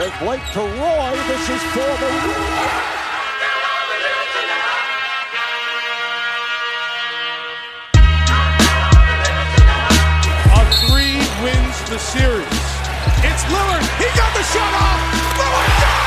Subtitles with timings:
[0.00, 1.12] Here's Blake to Roy.
[1.28, 2.40] This is for the win.
[10.56, 12.46] A three wins the series.
[13.26, 13.84] It's Lillard.
[13.98, 15.00] He got the shot off.
[15.36, 16.00] Lillard got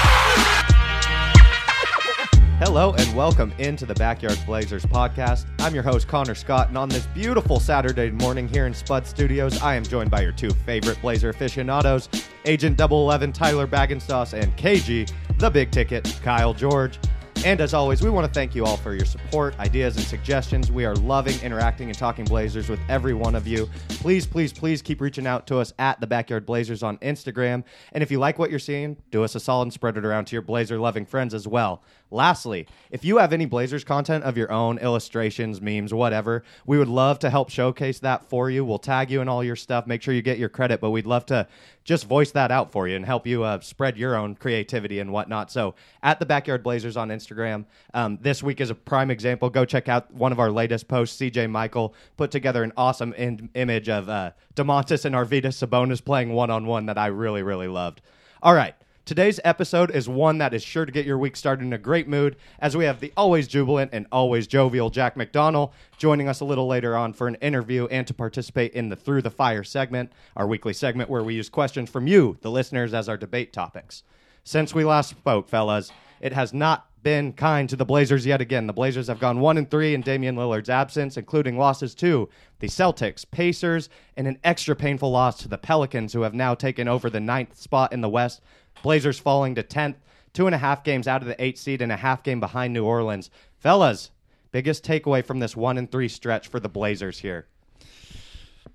[2.65, 5.45] Hello and welcome into the Backyard Blazers podcast.
[5.59, 9.61] I'm your host Connor Scott, and on this beautiful Saturday morning here in Spud Studios,
[9.61, 12.09] I am joined by your two favorite Blazer aficionados,
[12.45, 16.99] Agent Double Eleven Tyler Baggenstoss and KG, the Big Ticket Kyle George.
[17.45, 20.71] And as always, we want to thank you all for your support, ideas, and suggestions.
[20.71, 23.69] We are loving interacting and talking Blazers with every one of you.
[23.89, 27.65] Please, please, please keep reaching out to us at the Backyard Blazers on Instagram.
[27.91, 30.25] And if you like what you're seeing, do us a solid and spread it around
[30.25, 31.81] to your Blazer loving friends as well.
[32.13, 36.87] Lastly, if you have any Blazers content of your own, illustrations, memes, whatever, we would
[36.87, 38.63] love to help showcase that for you.
[38.63, 39.87] We'll tag you in all your stuff.
[39.87, 41.47] Make sure you get your credit, but we'd love to
[41.83, 45.11] just voice that out for you and help you uh, spread your own creativity and
[45.11, 45.51] whatnot.
[45.51, 49.49] So, at the Backyard Blazers on Instagram, um, this week is a prime example.
[49.49, 51.19] Go check out one of our latest posts.
[51.19, 56.31] CJ Michael put together an awesome in- image of uh, Demontis and Arvydas Sabonis playing
[56.31, 58.01] one on one that I really, really loved.
[58.43, 58.75] All right.
[59.05, 62.07] Today's episode is one that is sure to get your week started in a great
[62.07, 66.45] mood, as we have the always jubilant and always jovial Jack McDonnell joining us a
[66.45, 70.13] little later on for an interview and to participate in the Through the Fire segment,
[70.37, 74.03] our weekly segment where we use questions from you, the listeners, as our debate topics.
[74.45, 78.67] Since we last spoke, fellas, it has not been kind to the Blazers yet again.
[78.67, 82.67] The Blazers have gone one and three in Damian Lillard's absence, including losses to the
[82.67, 87.09] Celtics, Pacers, and an extra painful loss to the Pelicans, who have now taken over
[87.09, 88.41] the ninth spot in the West.
[88.81, 89.97] Blazers falling to tenth,
[90.33, 92.73] two and a half games out of the eight seed, and a half game behind
[92.73, 93.29] New Orleans.
[93.57, 94.11] Fellas,
[94.51, 97.47] biggest takeaway from this one and three stretch for the Blazers here.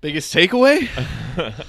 [0.01, 0.87] Biggest takeaway?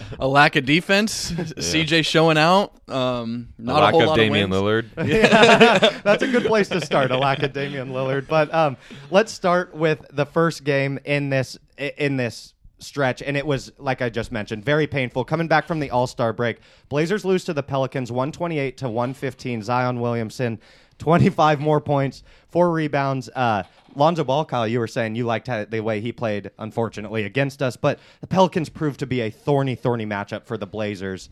[0.21, 1.33] a lack of defense.
[1.33, 2.73] CJ showing out.
[2.89, 4.87] Um, not a lack whole of lot Damian of wins.
[4.97, 6.03] Lillard.
[6.05, 7.11] That's a good place to start.
[7.11, 8.77] A lack of Damian Lillard, but um,
[9.11, 14.03] let's start with the first game in this in this stretch, and it was like
[14.03, 15.25] I just mentioned, very painful.
[15.25, 16.59] Coming back from the All Star break,
[16.89, 19.63] Blazers lose to the Pelicans, one twenty eight to one fifteen.
[19.63, 20.59] Zion Williamson,
[20.99, 23.29] twenty five more points, four rebounds.
[23.29, 23.63] Uh,
[23.97, 27.61] Lonzo Ball, Kyle, you were saying you liked how, the way he played, unfortunately, against
[27.61, 31.29] us, but the Pelicans proved to be a thorny, thorny matchup for the Blazers.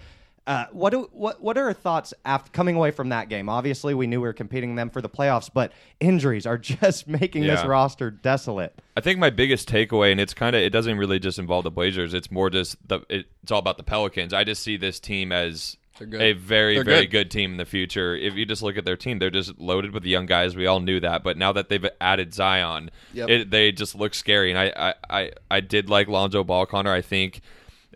[0.48, 3.50] Uh, what do what what are our thoughts after coming away from that game?
[3.50, 7.42] Obviously, we knew we were competing them for the playoffs, but injuries are just making
[7.42, 8.74] this roster desolate.
[8.96, 11.70] I think my biggest takeaway, and it's kind of, it doesn't really just involve the
[11.70, 12.14] Blazers.
[12.14, 14.32] It's more just the, it, it's all about the Pelicans.
[14.32, 17.10] I just see this team as a very, They're very good.
[17.10, 17.30] good.
[17.30, 18.16] team in the future.
[18.16, 20.56] If you just look at their team, they're just loaded with young guys.
[20.56, 23.28] We all knew that, but now that they've added Zion, Yep.
[23.28, 24.50] it, they just look scary.
[24.50, 26.92] And I, I, I, I did like Lonzo Ball, Connor.
[26.92, 27.40] I think,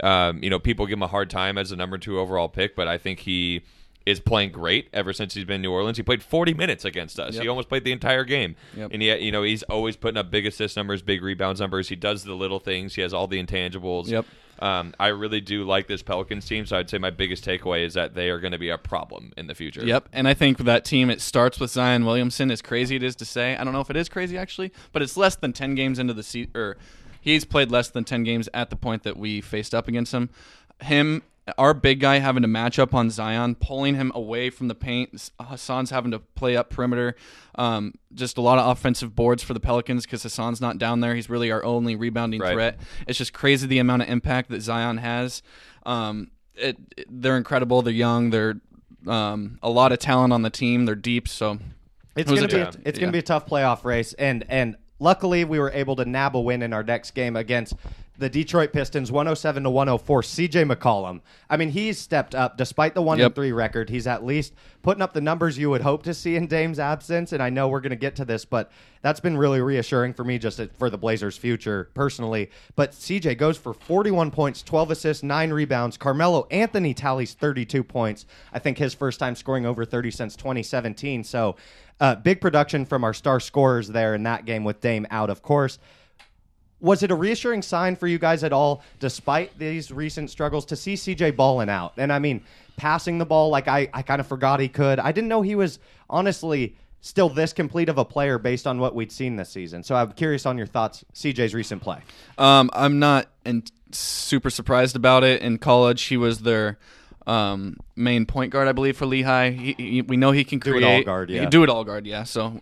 [0.02, 2.74] um, you know, people give him a hard time as a number two overall pick,
[2.74, 3.62] but I think he
[4.04, 5.96] is playing great ever since he's been in New Orleans.
[5.96, 7.34] He played 40 minutes against us.
[7.34, 7.42] Yep.
[7.42, 8.56] He almost played the entire game.
[8.76, 8.91] Yep.
[8.92, 11.88] And he, you know, he's always putting up big assist numbers, big rebounds numbers.
[11.88, 12.94] He does the little things.
[12.94, 14.08] He has all the intangibles.
[14.08, 14.26] Yep.
[14.58, 17.94] Um, I really do like this Pelicans team, so I'd say my biggest takeaway is
[17.94, 19.84] that they are going to be a problem in the future.
[19.84, 22.48] Yep, and I think that team, it starts with Zion Williamson.
[22.48, 25.02] As crazy it is to say, I don't know if it is crazy actually, but
[25.02, 26.76] it's less than ten games into the season, or
[27.22, 30.28] he's played less than ten games at the point that we faced up against him.
[30.83, 31.22] Him,
[31.56, 35.31] our big guy, having to match up on Zion, pulling him away from the paint.
[35.41, 37.15] Hassan's having to play up perimeter.
[37.55, 41.15] Um, just a lot of offensive boards for the Pelicans because Hassan's not down there.
[41.15, 42.53] He's really our only rebounding Right.
[42.53, 42.78] threat.
[43.06, 45.43] It's just crazy the amount of impact that Zion has.
[45.87, 47.83] Um, it, it- they're incredible.
[47.83, 48.31] They're young.
[48.31, 48.60] They're
[49.06, 50.84] um, a lot of talent on the team.
[50.87, 51.27] They're deep.
[51.27, 51.59] So
[52.15, 53.00] It's It gonna a be a, tough- it's yeah.
[53.00, 56.40] gonna be a tough playoff race, and and luckily we were able to nab a
[56.40, 57.74] win in our next game against
[58.18, 60.22] the Detroit Pistons, 107 to 104.
[60.22, 61.22] CJ McCollum.
[61.50, 63.91] I mean, he's stepped up despite the one and three record.
[63.91, 64.52] He's at least
[64.82, 67.32] putting up the numbers you would hope to see in Dame's absence.
[67.32, 68.70] And I know we're going to get to this, but
[69.00, 72.50] that's been really reassuring for me just for the Blazers' future personally.
[72.76, 75.96] But CJ goes for 41 points, 12 assists, nine rebounds.
[75.96, 78.27] Carmelo Anthony tallies 32 points.
[78.53, 81.24] I think his first time scoring over 30 since 2017.
[81.24, 81.56] So.
[82.00, 85.42] Uh, big production from our star scorers there in that game with Dame out, of
[85.42, 85.78] course
[86.83, 90.77] was it a reassuring sign for you guys at all, despite these recent struggles, to
[90.77, 91.94] see CJ balling out?
[91.97, 92.42] And I mean,
[92.77, 94.98] passing the ball like I, I kind of forgot he could.
[94.98, 95.78] I didn't know he was
[96.10, 99.84] honestly still this complete of a player based on what we'd seen this season.
[99.84, 102.00] So I'm curious on your thoughts, CJ's recent play.
[102.36, 103.62] Um, I'm not in,
[103.92, 105.41] super surprised about it.
[105.41, 106.78] In college, he was their
[107.27, 109.51] um, main point guard, I believe, for Lehigh.
[109.51, 110.80] He, he, we know he can create.
[110.80, 111.41] Do it all guard, yeah.
[111.42, 112.24] can do it all guard, yeah.
[112.24, 112.60] So,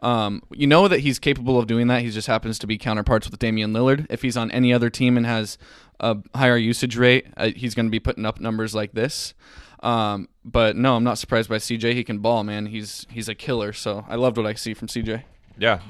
[0.00, 2.02] um, you know that he's capable of doing that.
[2.02, 4.06] He just happens to be counterparts with Damian Lillard.
[4.10, 5.58] If he's on any other team and has
[6.00, 9.34] a higher usage rate, uh, he's going to be putting up numbers like this.
[9.82, 11.94] Um, but no, I'm not surprised by CJ.
[11.94, 12.66] He can ball, man.
[12.66, 13.72] He's he's a killer.
[13.72, 15.24] So I loved what I see from CJ.
[15.58, 15.80] Yeah.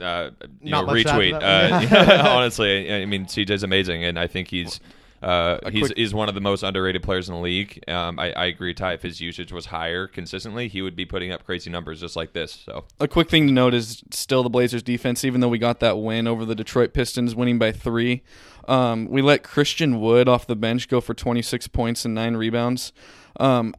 [0.00, 0.30] Uh,
[0.60, 1.34] you Not know, much to add to retweet.
[1.34, 4.80] Uh, yeah, honestly, I I mean, CJ's amazing, and I think he's
[5.22, 7.82] uh, he's quick- he's one of the most underrated players in the league.
[7.88, 8.94] Um, I, I agree, Ty.
[8.94, 12.32] If his usage was higher consistently, he would be putting up crazy numbers just like
[12.32, 12.52] this.
[12.66, 15.80] So A quick thing to note is still the Blazers defense, even though we got
[15.80, 18.22] that win over the Detroit Pistons, winning by three.
[18.68, 22.92] Um, we let Christian Wood off the bench go for 26 points and nine rebounds.
[23.40, 23.74] Um,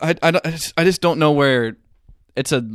[0.00, 1.76] I, I, I just, I just don't know where
[2.34, 2.66] it's a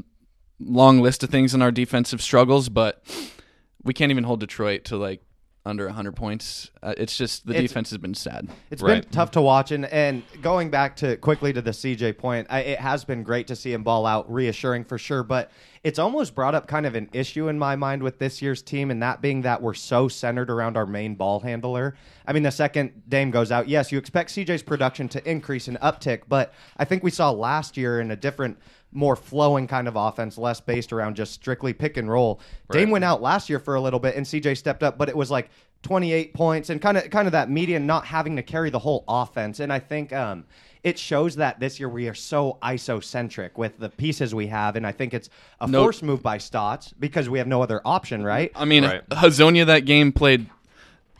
[0.59, 3.03] long list of things in our defensive struggles, but
[3.83, 5.21] we can't even hold Detroit to like
[5.67, 6.71] under 100 points.
[6.81, 8.47] Uh, it's just the It's- defense has been sad.
[8.71, 9.01] It's Right.
[9.03, 12.59] been tough to watch, and, and going back to quickly to the CJ point, I,
[12.61, 15.23] it has been great to see him ball out, reassuring for sure.
[15.23, 15.51] But
[15.83, 18.89] it's almost brought up kind of an issue in my mind with this year's team,
[18.91, 21.95] and that being that we're so centered around our main ball handler.
[22.25, 25.77] I mean, the second Dame goes out, yes, you expect CJ's production to increase and
[25.79, 28.57] uptick, but I think we saw last year in a different.
[28.97, 32.39] More flowing kind of offense, less based around just strictly pick and roll.
[32.71, 35.15] Dame went out last year for a little bit, and CJ stepped up, but it
[35.15, 35.49] was like
[35.83, 39.03] 28 points and kind of kind of that median not having to carry the whole
[39.07, 40.43] offense and i think um,
[40.81, 44.87] it shows that this year we are so isocentric with the pieces we have and
[44.87, 45.29] i think it's
[45.61, 48.85] a No- forced move by stotts because we have no other option right I mean,
[48.85, 49.07] Right.
[49.09, 50.49] Hezonja that game played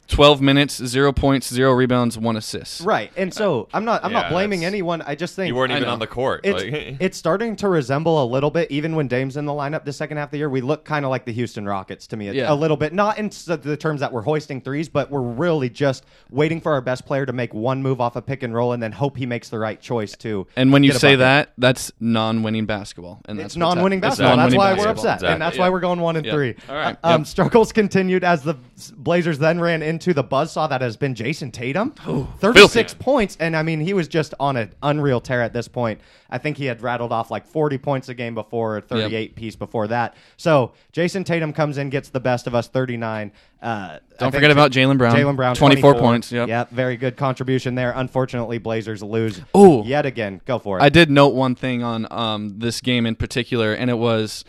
[0.08, 2.82] 12 minutes, zero points, zero rebounds, one assist.
[2.82, 5.56] right and so i'm not i'm Yeah, not blaming that's- anyone i just think you
[5.56, 5.94] weren't I even know.
[5.94, 6.42] on the court.
[6.44, 9.84] it's, like, it's starting to resemble a little bit, even when Dame's in the lineup
[9.86, 10.50] the second half of the year.
[10.50, 12.52] We look kind of like the Houston Rockets to me, a, Yeah.
[12.52, 12.94] a little bit.
[12.94, 16.72] Not in s- the terms that we're hoisting threes, but we're really just waiting for
[16.74, 19.18] our best player to make one move off a pick and roll and then hope
[19.18, 20.48] he makes the right choice to.
[20.56, 21.20] And when you get a say bucket.
[21.20, 24.38] that, that's non-winning basketball, and that's It's what's non-winning hap- it's basketball.
[24.38, 24.86] That's non-winning why basketball.
[24.86, 25.62] we're upset, Exactly, and that's yeah.
[25.64, 26.34] why we're going one and Yeah.
[26.34, 26.56] three.
[26.70, 27.28] All right, Uh, Um, yep.
[27.28, 28.56] struggles continued as the
[28.96, 31.94] Blazers then ran into the buzzsaw that has been Jayson Tatum.
[32.06, 33.04] Oh, Thirty-six filthy.
[33.04, 36.00] points, and I mean he was just on an unreal tear at this point.
[36.30, 39.56] I think he had rattled off like forty points a game before, a thirty-eight piece
[39.56, 40.16] before that.
[40.38, 43.32] So Jayson Tatum comes in, gets the best of us, thirty-nine.
[43.62, 45.16] Uh, Don't forget about Jaylen Brown.
[45.16, 46.70] Jaylen Brown, 24 24 points, yep.
[46.70, 47.92] very good contribution there.
[47.96, 49.42] Unfortunately, Blazers lose.
[49.56, 49.82] Ooh.
[49.84, 50.42] yet again.
[50.46, 50.84] Go for it.
[50.84, 54.46] I did note one thing on um, this game in particular, and it was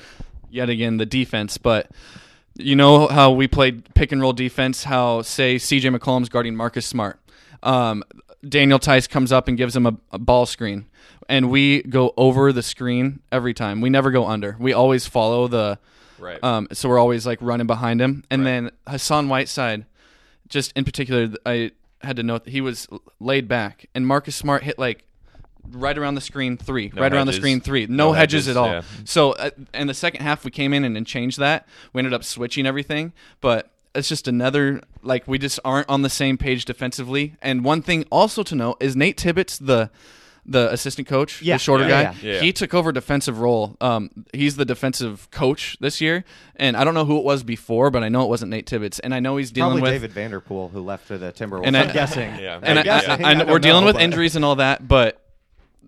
[0.51, 1.57] yet again the defense.
[1.59, 1.91] But
[2.59, 4.85] you know how we played pick and roll defense.
[4.85, 7.19] How say CJ McCollum's guarding Marcus Smart.
[7.63, 8.05] Um,
[8.47, 10.87] Daniel Theis comes up and gives him a, a ball screen,
[11.29, 13.81] and we go over the screen every time.
[13.81, 14.57] We never go under.
[14.59, 15.79] We always follow the.
[16.19, 16.43] Right.
[16.43, 19.87] Um, so we're always like running behind him, and then Hassan Whiteside,
[20.49, 21.71] just in particular, I
[22.03, 22.89] had to note that he was
[23.21, 25.05] laid back, and Marcus Smart hit like
[25.73, 28.57] right around the screen three, No right around the screen three, no, No hedges, hedges,
[28.57, 28.69] at all.
[28.69, 28.83] yeah.
[29.05, 31.67] So, uh, in the second half, we came in and, and changed that.
[31.93, 36.11] We ended up switching everything, but it's just another like we just aren't on the
[36.11, 37.37] same page defensively.
[37.43, 39.91] And one thing also to note is Nate Tibbetts, the
[40.51, 42.17] the assistant coach, Yeah, the shorter yeah, guy.
[42.23, 42.33] yeah.
[42.35, 42.41] Yeah.
[42.41, 43.77] He took over defensive role.
[43.83, 46.25] Um, he's the defensive coach this year,
[46.57, 48.99] and I don't know who it was before, but I know it wasn't Nate Tibbetts,
[48.99, 51.67] and I know he's dealing Probably with David Vanterpool, who left for the Timberwolves.
[51.67, 52.35] And I'm guessing.
[52.41, 52.61] Yeah.
[52.63, 53.11] and I'm I, guessing.
[53.11, 55.21] I, I, I don't we're dealing know, with but- injuries and all that, but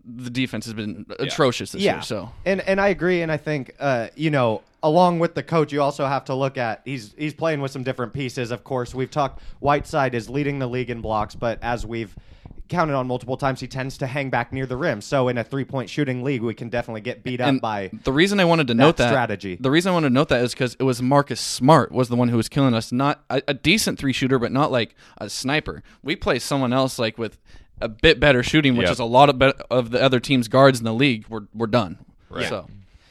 [0.04, 1.94] the defense has been atrocious this yeah.
[1.94, 2.02] year.
[2.02, 5.72] So and and I agree, and I think uh, you know, along with the coach,
[5.72, 8.50] you also have to look at he's he's playing with some different pieces.
[8.50, 12.14] Of course, we've talked Whiteside is leading the league in blocks, but as we've
[12.70, 15.02] counted on multiple times, he tends to hang back near the rim.
[15.02, 17.90] So in a three point shooting league, we can definitely get beat up and by.
[18.04, 19.58] the reason I wanted to note that strategy.
[19.60, 22.16] The reason I wanted to note that is because it was Marcus Smart was the
[22.16, 25.28] one who was killing us, not a, a decent three shooter, but not like a
[25.28, 25.82] sniper.
[26.02, 27.38] We play someone else like with
[27.80, 28.92] a bit better shooting, which Yep.
[28.92, 31.24] is a lot of be- of the other team's guards in the league.
[31.28, 31.98] We're we're done.
[32.28, 32.48] Right.
[32.48, 32.66] So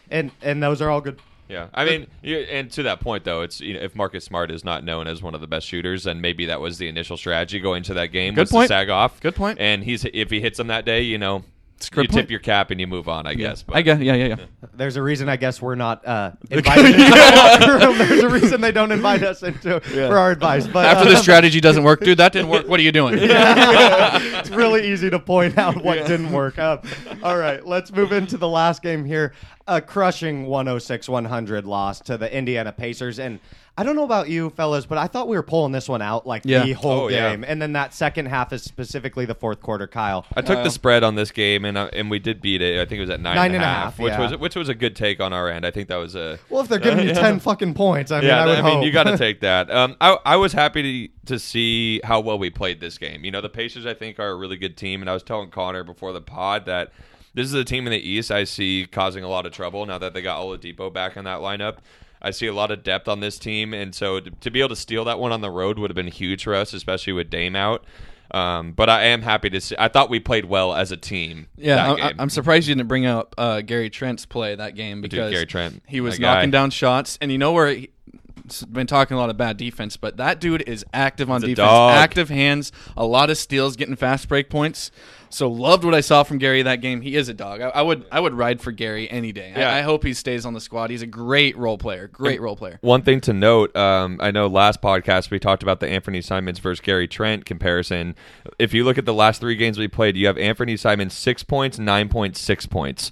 [0.10, 1.20] And and those are all good.
[1.50, 4.64] Yeah, I mean, and to that point though, it's you know if Marcus Smart is
[4.64, 7.60] not known as one of the best shooters, then maybe that was the initial strategy
[7.60, 8.36] going to that game.
[8.36, 8.68] Good was point.
[8.68, 9.20] To sag off.
[9.20, 9.58] Good point.
[9.60, 11.44] And he's if he hits them that day, you know,
[11.82, 12.12] you point.
[12.12, 13.26] tip your cap and you move on.
[13.26, 13.64] I guess.
[13.64, 14.36] But I guess yeah yeah yeah.
[14.76, 17.98] There's a reason I guess we're not uh, invited into the locker room.
[17.98, 20.68] There's a reason they don't invite us into for our advice.
[20.68, 22.68] But After uh, this strategy doesn't work, dude, that didn't work.
[22.68, 23.16] What are you doing?
[23.18, 23.24] it's
[24.80, 26.86] really easy to point out what didn't work out.
[27.24, 29.34] All right, let's move into the last game here.
[29.68, 33.20] A crushing 106 100 loss to the Indiana Pacers.
[33.20, 33.40] And
[33.80, 36.28] I don't know about you fellas, but I thought we were pulling this one out
[36.28, 36.66] like Yeah.
[36.66, 37.32] the whole Oh, yeah.
[37.32, 39.88] game, and then that second half is specifically the fourth quarter.
[39.88, 42.78] Kyle, I took the spread on this game and uh, and we did beat it.
[42.80, 44.20] I think it was at nine, Nine and and a a half, half, which yeah.
[44.20, 45.66] was which was a good take on our end.
[45.66, 48.28] I think that was a well, if they're giving you ten fucking points, I mean,
[48.28, 48.44] yeah.
[48.44, 48.86] I would I mean, hope.
[48.86, 49.72] you got to take that.
[49.72, 53.24] Um, I I was happy to to see how well we played this game.
[53.24, 55.52] You know, the Pacers I think are a really good team, and I was telling
[55.52, 56.92] Connor before the pod that.
[57.36, 60.00] This is a team in the East I see causing a lot of trouble now
[60.00, 61.78] that they got Oladipo back in that lineup.
[62.22, 64.70] I see a lot of depth on this team, and so to, to be able
[64.70, 67.30] to steal that one on the road would have been huge for us, especially with
[67.30, 67.86] Dame out.
[68.32, 69.76] Um, but I am happy to see.
[69.80, 71.48] I thought we played well as a team.
[71.58, 72.14] Yeah, that I.
[72.20, 75.82] I'm surprised you didn't bring up uh, Gary Trent's play that game because Gary Trent,
[75.88, 76.34] he was that guy.
[76.36, 77.90] knocking down shots, and you know where he,
[78.72, 81.72] been talking a lot of bad defense, but that dude is active on He's defense,
[81.72, 84.92] active hands, a lot of steals, getting fast break points.
[85.32, 87.02] So loved what I saw from Gary that game.
[87.02, 87.62] He is a dog.
[87.62, 89.54] I, I would I would ride for Gary any day.
[89.56, 89.72] Yeah.
[89.72, 90.90] I, I hope he stays on the squad.
[90.90, 92.08] He's a great role player.
[92.08, 92.80] Great role player.
[92.82, 96.58] One thing to note, um, I know last podcast we talked about the Anthony Simons
[96.60, 98.16] versus Gary Trent comparison.
[98.58, 101.44] If you look at the last three games we played, you have Anthony Simons six
[101.44, 103.12] points, nine points, six points.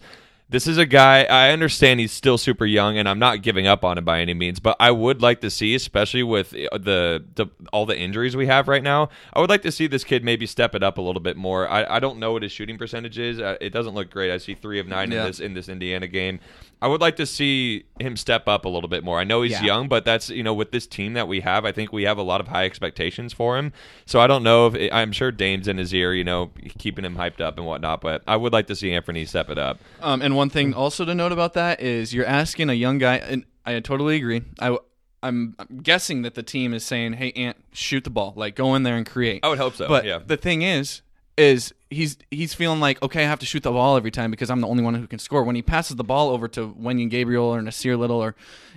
[0.49, 1.25] This is a guy.
[1.25, 4.33] I understand he's still super young, and I'm not giving up on him by any
[4.33, 4.61] means.
[4.61, 8.69] But I would like to see, especially with the, the all the injuries we have
[8.69, 11.19] right now, I would like to see this kid maybe step it up a little
[11.19, 11.67] bit more.
[11.67, 13.41] I, I don't know what his shooting percentage is.
[13.41, 14.31] Uh, it doesn't look great.
[14.31, 15.21] I see three of nine Yeah.
[15.23, 16.39] in this in this Indiana game.
[16.79, 19.19] I would like to see him step up a little bit more.
[19.19, 19.63] I know he's Yeah.
[19.63, 22.17] young, but that's you know with this team that we have, I think we have
[22.17, 23.73] a lot of high expectations for him.
[24.05, 27.17] So I don't know if I'm sure Dame's in his ear, you know, keeping him
[27.17, 27.99] hyped up and whatnot.
[27.99, 29.79] But I would like to see Anthony step it up.
[30.01, 30.77] Um, and one thing hmm.
[30.77, 34.43] also to note about that is you're asking a young guy, and I totally agree.
[34.59, 34.77] I,
[35.21, 38.75] I'm, I'm guessing that the team is saying, "Hey, Ant, shoot the ball, like go
[38.75, 39.87] in there and create." I would hope so.
[39.87, 40.19] But yeah.
[40.25, 41.01] the thing is,
[41.37, 44.49] is he's he's feeling like, okay, I have to shoot the ball every time because
[44.49, 45.43] I'm the only one who can score.
[45.43, 48.35] When he passes the ball over to Wenyen Gabriel or Nassir Little or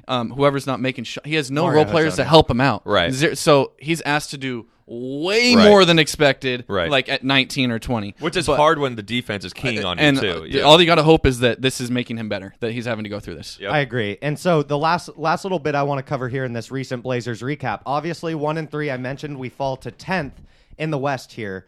[0.09, 2.83] um, whoever's not making shot, he has no Or role players to help him out.
[2.87, 3.12] Right.
[3.12, 5.69] Zero- so he's asked to do way Right.
[5.69, 6.64] more than expected.
[6.67, 6.90] Right.
[6.90, 9.99] Like at 19 or 20, Which is But- hard when the defense is keying on
[10.00, 10.47] and you uh, too.
[10.49, 10.62] Yeah.
[10.62, 12.55] all you got to hope is that this is making him better.
[12.61, 13.57] That he's having to go through this.
[13.61, 13.71] Yep.
[13.73, 14.19] I agree.
[14.21, 17.05] And so the last last little bit I want to cover here in this recent
[17.05, 17.81] Blazers recap.
[17.87, 18.90] Obviously, one and three.
[18.90, 20.35] I mentioned we fall to tenth
[20.76, 21.67] in the West here,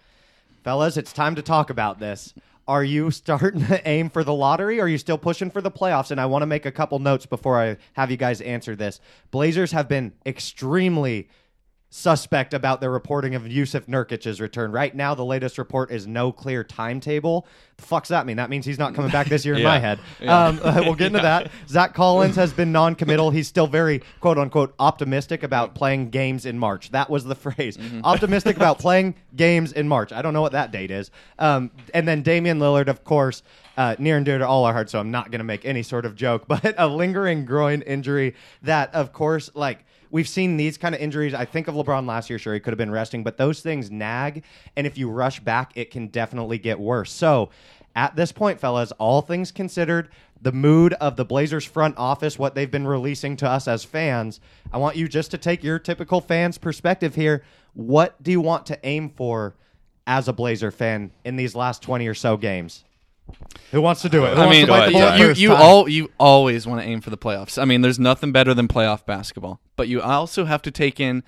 [0.63, 0.97] fellas.
[0.97, 2.35] It's time to talk about this.
[2.69, 4.79] Are you starting to aim for the lottery?
[4.79, 6.11] Or are you still pushing for the playoffs?
[6.11, 9.01] And I want to make a couple notes before I have you guys answer this.
[9.31, 11.29] Blazers have been extremely
[11.95, 14.73] suspect about their reporting of Jusuf Nurkic's return.
[14.73, 17.47] Right now, the latest report is no clear timetable.
[17.77, 18.39] The fuck's that mean?
[18.39, 19.97] That means he's not coming back this year in my Yeah.
[20.23, 20.29] head.
[20.29, 21.51] Um, we'll get into that.
[21.69, 23.31] Zach Collins has been non-committal.
[23.31, 26.91] He's still very quote unquote optimistic about playing games in March.
[26.93, 27.77] That was the phrase.
[28.03, 30.13] Optimistic about playing games in March.
[30.13, 31.11] I don't know what that date is.
[31.39, 33.43] Um, and then Damian Lillard, of course,
[33.77, 34.93] uh, near and dear to all our hearts.
[34.93, 38.35] So I'm not going to make any sort of joke, but a lingering groin injury
[38.63, 41.35] that, of course, like we've seen these kind of injuries.
[41.35, 42.39] I think of LeBron last year.
[42.39, 44.45] Sure, he could have been resting, but those things nag,
[44.77, 47.11] and if you rush back, it can definitely get worse.
[47.11, 47.51] So,
[47.95, 50.09] at this point, fellas, all things considered,
[50.41, 54.41] the mood of the Blazers front office, what they've been releasing to us as fans,
[54.73, 57.45] I want you just to take your typical fans' perspective here.
[57.75, 59.55] What do you want to aim for
[60.07, 62.85] as a Blazer fan in these last twenty or so games?
[63.73, 64.35] Who wants to do it?
[64.35, 65.63] Who I wants mean, to bite the bullet you, first you time?
[65.63, 67.61] all you always want to aim for the playoffs.
[67.61, 71.23] I mean, there's nothing better than playoff basketball, but you also have to take in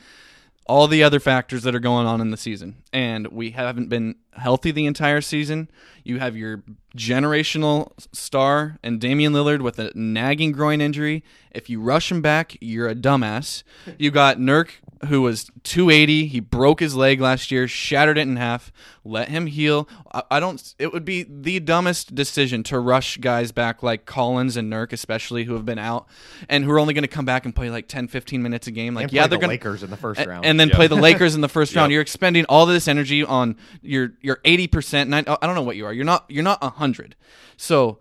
[0.66, 2.76] all the other factors that are going on in the season.
[2.92, 5.70] And we haven't been healthy the entire season.
[6.02, 6.62] You have your
[6.96, 11.22] generational star and Damian Lillard with a nagging groin injury.
[11.50, 13.62] If you rush him back, you're a dumbass.
[13.98, 14.70] You got Nurk
[15.08, 16.26] who was 280.
[16.28, 18.72] He broke his leg last year, shattered it in half.
[19.04, 19.86] Let him heal.
[20.12, 20.74] I, I don't.
[20.78, 25.44] It would be the dumbest decision to rush guys back like Collins and Nurk, especially
[25.44, 26.06] who have been out
[26.48, 28.70] and who are only going to come back and play like 10, 15 minutes a
[28.70, 28.94] game.
[28.94, 30.44] Like, And yeah, they're the going Lakers in the first and, round.
[30.46, 30.76] and then Yep.
[30.76, 31.90] play the Lakers in the first round.
[31.90, 31.92] Yep.
[31.94, 35.14] You're expending all this energy on your your 80 percent.
[35.14, 35.92] I don't know what you are.
[35.92, 36.24] You're not.
[36.28, 37.16] You're not hundred.
[37.56, 37.98] So.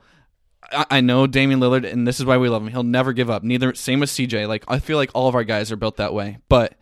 [0.72, 2.70] I I know Damian Lillard, and this is why we love him.
[2.70, 3.44] He'll never give up.
[3.44, 4.48] Neither, same with CJ.
[4.48, 6.38] Like I feel like all of our guys are built that way.
[6.48, 6.76] But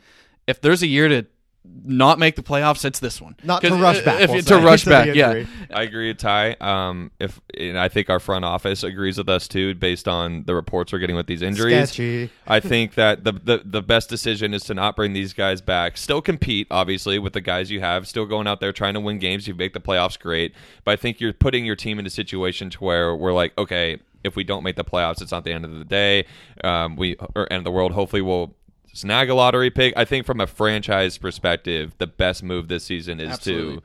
[0.48, 1.26] if there's a year to
[1.64, 3.36] not make the playoffs, it's this one.
[3.44, 5.44] Not to rush back, If, we'll to say, rush back, yeah.
[5.74, 6.54] I agree with Ty.
[6.54, 10.56] Um, if and I think our front office agrees with us too, based on the
[10.56, 11.90] reports we're getting with these injuries.
[11.90, 12.30] Sketchy.
[12.48, 15.98] I think that the, the the best decision is to not bring these guys back.
[15.98, 18.08] Still compete, obviously, with the guys you have.
[18.08, 19.48] Still going out there trying to win games.
[19.48, 20.54] You make the playoffs, great.
[20.84, 24.44] But I think you're putting your team into situations where we're like, okay, if we
[24.44, 26.26] don't make the playoffs, it's not the end of the day.
[26.64, 27.92] Um, we or end of the world.
[27.92, 28.56] Hopefully, we'll
[28.94, 29.94] snag a lottery pick.
[29.96, 33.78] I think from a franchise perspective, the best move this season is Absolutely.
[33.78, 33.84] to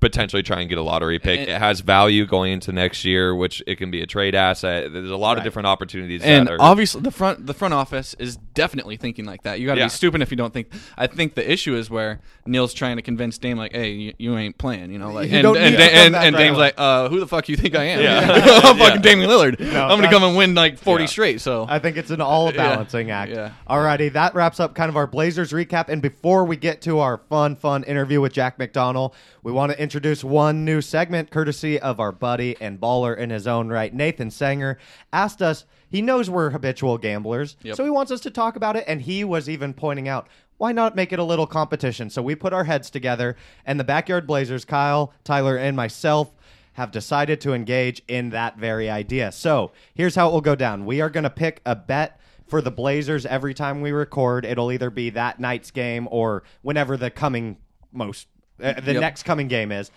[0.00, 1.40] potentially try and get a lottery pick.
[1.40, 4.92] And- it has value going into next year, which it can be a trade asset.
[4.92, 6.22] There's a lot of different opportunities.
[6.22, 9.60] And that are, obviously, the front the front office is definitely thinking like that.
[9.60, 9.86] You got to Yeah.
[9.86, 10.66] be stupid if you don't think.
[10.96, 14.36] I think the issue is where Neil's trying to convince Dame like, "Hey, you, you
[14.36, 16.40] ain't playing," you know, like, You and don't and, need to come and, and right
[16.42, 16.66] Dame's away.
[16.66, 18.00] like, uh, "Who the fuck you think I am?
[18.02, 18.20] Yeah.
[18.64, 18.96] I'm fucking Yeah.
[19.00, 19.60] Damian Lillard.
[19.60, 21.08] I'm gonna come and win like 40 Yeah.
[21.08, 23.30] straight." So I think it's an all balancing act.
[23.30, 23.50] yeah.
[23.70, 25.88] Alrighty, that wraps up kind of our Blazers recap.
[25.88, 29.12] And before we get to our fun, fun interview with Jack McDonnell,
[29.44, 33.46] we want to introduce one new segment courtesy of our buddy and baller in his
[33.46, 34.78] own right, Nathan Sanger,
[35.12, 35.64] asked us.
[35.90, 37.76] He knows we're habitual gamblers, Yep.
[37.76, 38.84] so he wants us to talk about it.
[38.86, 40.28] And he was even pointing out,
[40.58, 42.10] why not make it a little competition?
[42.10, 46.32] So we put our heads together, and the Backyard Blazers, Kyle, Tyler, and myself,
[46.74, 49.32] have decided to engage in that very idea.
[49.32, 50.84] So here's how it will go down.
[50.86, 54.44] We are going to pick a bet for the Blazers every time we record.
[54.44, 57.56] It'll either be that night's game or whenever the coming
[57.92, 58.28] most
[58.62, 59.00] uh, the Yep.
[59.00, 59.90] next coming game is.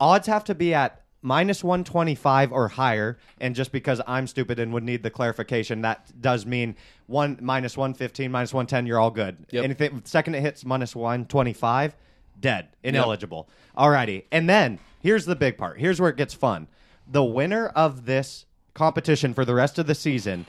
[0.00, 4.72] Odds have to be at minus 125 or higher and just because i'm stupid and
[4.72, 9.36] would need the clarification that does mean one minus 115 minus 110 you're all good.
[9.50, 9.64] Yep.
[9.64, 11.96] anything second it hits minus 125
[12.38, 13.48] dead ineligible.
[13.76, 16.68] Alrighty and then here's the big part here's where it gets fun.
[17.08, 20.46] The winner of this competition for the rest of the season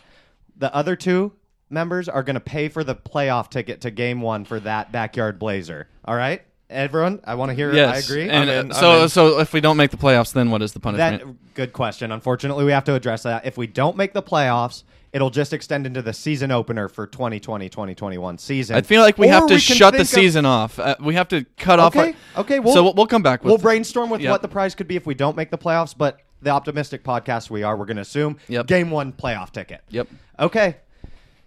[0.56, 1.34] the other two
[1.70, 5.40] members are going to pay for the playoff ticket to game one for that backyard
[5.40, 8.76] blazer all right everyone i want to hear yes, i agree And I'm in, uh,
[8.76, 9.10] I'm so in.
[9.10, 11.24] so if we don't make the playoffs, then what is the punishment?
[11.24, 12.12] that good question.
[12.12, 13.46] Unfortunately, we have to address that.
[13.46, 14.84] If we don't make the playoffs,
[15.14, 18.76] it'll just extend into the season opener for 2020-2021 season.
[18.76, 20.78] I feel like we Or have to can shut the of- season off.
[20.78, 21.96] Uh, we have to cut off.
[21.96, 23.50] Okay, our- okay, we'll- so we'll, we'll come back with.
[23.52, 24.32] We'll brainstorm with Yep.
[24.32, 27.50] what the prize could be if we don't make the playoffs, but the optimistic podcast
[27.50, 28.68] we are, we're going to assume Yep.
[28.68, 29.82] game 1 playoff ticket.
[29.90, 30.08] Yep.
[30.40, 30.76] Okay.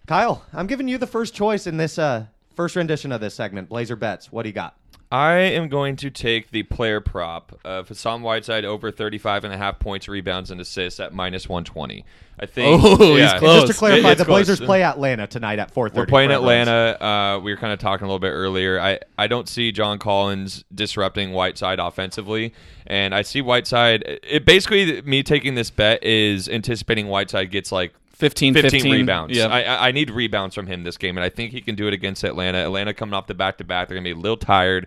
[0.08, 3.68] Kyle, I'm giving you the first choice in this uh, first rendition of this segment,
[3.68, 4.32] Blazer Bets.
[4.32, 4.76] What do you got?
[5.12, 9.56] I am going to take the player prop of Hassan Whiteside over 35 and a
[9.56, 12.04] half points, rebounds, and assists at minus 120.
[12.38, 12.80] I think.
[12.82, 13.62] Oh, he's close.
[13.62, 14.46] Just to clarify, It's the close.
[14.46, 15.94] Blazers play Atlanta tonight at 4:30.
[15.94, 16.96] We're playing Atlanta.
[17.04, 18.80] Uh, we were kind of talking a little bit earlier.
[18.80, 22.54] I, I don't see John Collins disrupting Whiteside offensively,
[22.86, 24.20] and I see Whiteside.
[24.22, 29.36] It basically me taking this bet is anticipating Whiteside gets like 15, 15, 15 rebounds.
[29.36, 29.46] yeah.
[29.46, 31.88] I, I I need rebounds from him this game, and I think he can do
[31.88, 32.58] it against Atlanta.
[32.58, 34.86] Atlanta coming off the back to back, they're gonna be a little tired.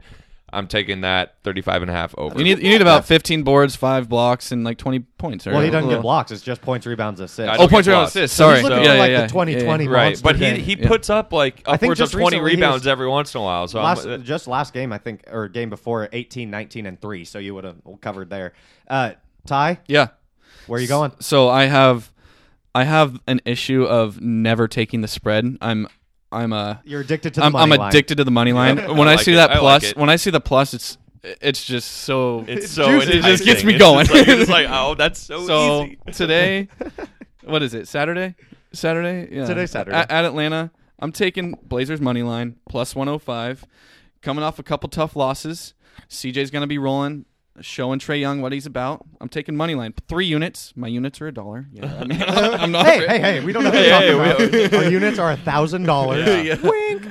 [0.55, 2.37] I'm taking that 35 and a half over.
[2.37, 5.47] You need you need about 15 boards, five blocks, and like 20 points.
[5.47, 6.29] Well, he doesn't get get blocks.
[6.31, 7.39] It's just points, rebounds, assists.
[7.49, 8.15] I Oh, points, rebounds, blocks.
[8.15, 8.37] assists.
[8.37, 8.57] Sorry.
[8.57, 9.21] he's looking yeah, at yeah, like yeah.
[9.21, 10.59] the 2020 Yeah, right, but he game.
[10.59, 10.87] he Yeah.
[10.87, 13.67] puts up like I think upwards of just 20 rebounds every once in a while.
[13.67, 17.25] So last, I'm, just last game, I think, or game before, 18, 19, and 3.
[17.25, 18.53] So you would have covered there.
[18.87, 19.13] Uh,
[19.47, 20.09] Ty, Yeah.
[20.67, 21.13] where are you going?
[21.19, 22.11] So I have
[22.75, 25.57] I have an issue of never taking the spread.
[25.61, 25.87] I'm
[26.31, 27.89] I'm a You're addicted to the I'm, money I'm line.
[27.89, 28.79] addicted to the money line.
[28.79, 29.35] I When I, like see it.
[29.35, 29.97] that I like plus, it.
[29.97, 33.19] when I see the plus, it's it's just so it's It's so juicy.
[33.19, 34.05] It just gets me going.
[34.07, 35.97] just like, it's like, oh, that's so, so easy.
[36.11, 36.67] today,
[37.43, 37.87] what is it?
[37.87, 38.35] Saturday,
[38.73, 39.45] Saturday, yeah.
[39.45, 39.95] Today's Saturday.
[39.95, 43.63] At, at Atlanta, I'm taking Blazers money line plus 105.
[44.21, 45.73] Coming off a couple tough losses,
[46.09, 47.25] CJ's gonna be rolling,
[47.61, 49.05] showing Trae Young what he's about.
[49.21, 50.73] I'm taking money line three units.
[50.75, 51.67] My units are a dollar.
[51.71, 52.85] Yeah, I mean, I'm not.
[52.85, 53.39] Hey, hey, hey!
[53.45, 56.25] We don't have to Hey, talk hey, about our units are a thousand dollars.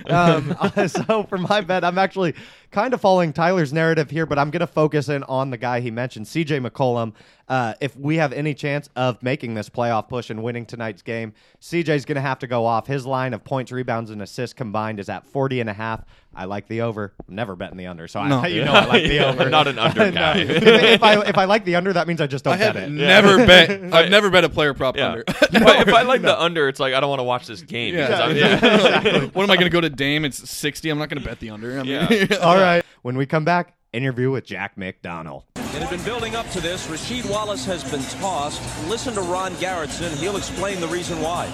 [0.07, 0.37] Yeah.
[0.38, 0.76] Wink.
[0.78, 2.35] Um, so for my bet, I'm actually
[2.70, 5.81] kind of following Tyler's narrative here, but I'm going to focus in on the guy
[5.81, 7.12] he mentioned, CJ McCollum.
[7.48, 11.35] Uh, if we have any chance of making this playoff push and winning tonight's game,
[11.61, 12.87] CJ's going to have to go off.
[12.87, 16.02] His line of points, rebounds, and assists combined is at 40 and a half.
[16.35, 17.12] I like the over.
[17.28, 18.40] I'm never betting the under, so No.
[18.40, 19.50] I, you know I like the Yeah, over.
[19.50, 20.12] not an under No.
[20.12, 20.38] guy.
[20.38, 22.76] if, if I if I like the under, that means I just don't I bet
[22.76, 22.88] it.
[22.90, 23.92] never bet.
[23.92, 25.09] I've never bet a player prop Yeah.
[25.11, 25.24] under.
[25.28, 27.61] if, I, if I like the under, it's like I don't want to watch this
[27.61, 27.94] game.
[27.94, 28.07] Yeah.
[28.07, 30.25] because I'm- what am I going to go to Dame?
[30.25, 30.88] It's 60.
[30.90, 31.79] I'm not going to bet the under.
[31.79, 32.37] I mean, Yeah.
[32.42, 32.85] All right.
[33.03, 35.45] When we come back, interview with Jack McDonnell.
[35.57, 36.87] It had been building up to this.
[36.87, 38.61] Rasheed Wallace has been tossed.
[38.88, 40.14] Listen to Ron Garretson.
[40.18, 41.47] He'll explain the reason why.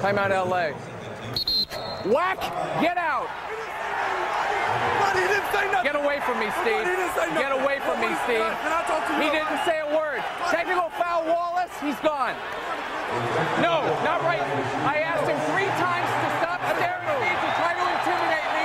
[0.00, 0.72] Timeout LA.
[2.10, 2.40] Whack!
[2.80, 3.28] Get out!
[5.82, 6.84] Get away from me, Steve.
[6.84, 8.44] Get away from me, Steve.
[9.20, 10.22] He didn't say a word.
[10.50, 11.72] Technical foul, Wallace.
[11.80, 12.34] He's gone.
[13.64, 14.42] No, not right.
[14.84, 16.27] I asked him three times to
[16.68, 18.64] stop staring at me to try to intimidate me.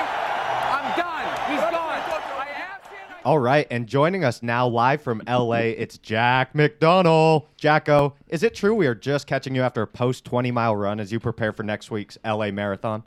[0.73, 1.51] I'm done.
[1.51, 1.99] He's gone.
[2.01, 2.97] I asked him.
[3.09, 7.45] I- All right, and joining us now live from LA, it's Jack McDonnell.
[7.57, 10.99] Jacko, is it true we are just catching you after a post 20 mile run
[10.99, 13.03] as you prepare for next week's LA Marathon?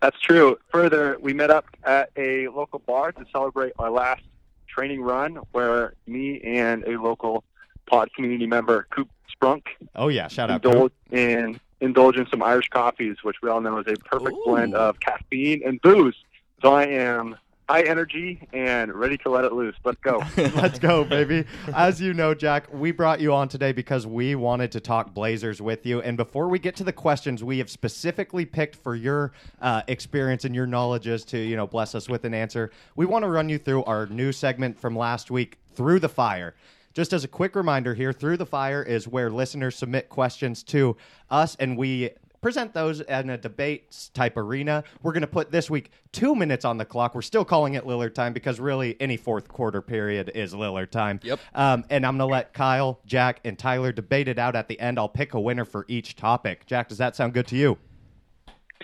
[0.00, 0.56] That's true.
[0.72, 4.22] Further, we met up at a local bar to celebrate our last
[4.66, 7.44] training run where me and a local
[7.86, 9.62] pod community member, Coop Sprunk,
[9.94, 10.64] Oh, yeah, shout out.
[10.64, 14.42] indulge in indulge in some Irish coffees, which we all know is a perfect Ooh.
[14.44, 16.16] blend of caffeine and booze.
[16.62, 17.36] So I am
[17.68, 19.76] high energy and ready to let it loose.
[19.84, 20.22] Let's go.
[20.36, 21.44] Let's go, baby.
[21.72, 25.62] As you know, Jack, we brought you on today because we wanted to talk Blazers
[25.62, 26.02] with you.
[26.02, 30.44] And before we get to the questions, we have specifically picked for your uh, experience
[30.44, 32.70] and your knowledge knowledges to, you know, bless us with an answer.
[32.96, 36.54] We want to run you through our new segment from last week, Through the Fire.
[36.92, 40.96] Just as a quick reminder here, Through the Fire is where listeners submit questions to
[41.30, 44.82] us and we present those in a debate type arena.
[45.02, 47.14] We're going to put this week two minutes on the clock.
[47.14, 51.20] We're still calling it Lillard time because really any fourth quarter period is Lillard time.
[51.22, 51.38] Yep.
[51.54, 54.80] Um, and I'm going to let Kyle, Jack, and Tyler debate it out at the
[54.80, 54.98] end.
[54.98, 56.66] I'll pick a winner for each topic.
[56.66, 57.78] Jack, does that sound good to you?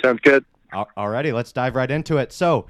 [0.02, 0.44] Sounds good.
[0.72, 2.32] All righty, let's dive right into it.
[2.32, 2.66] So,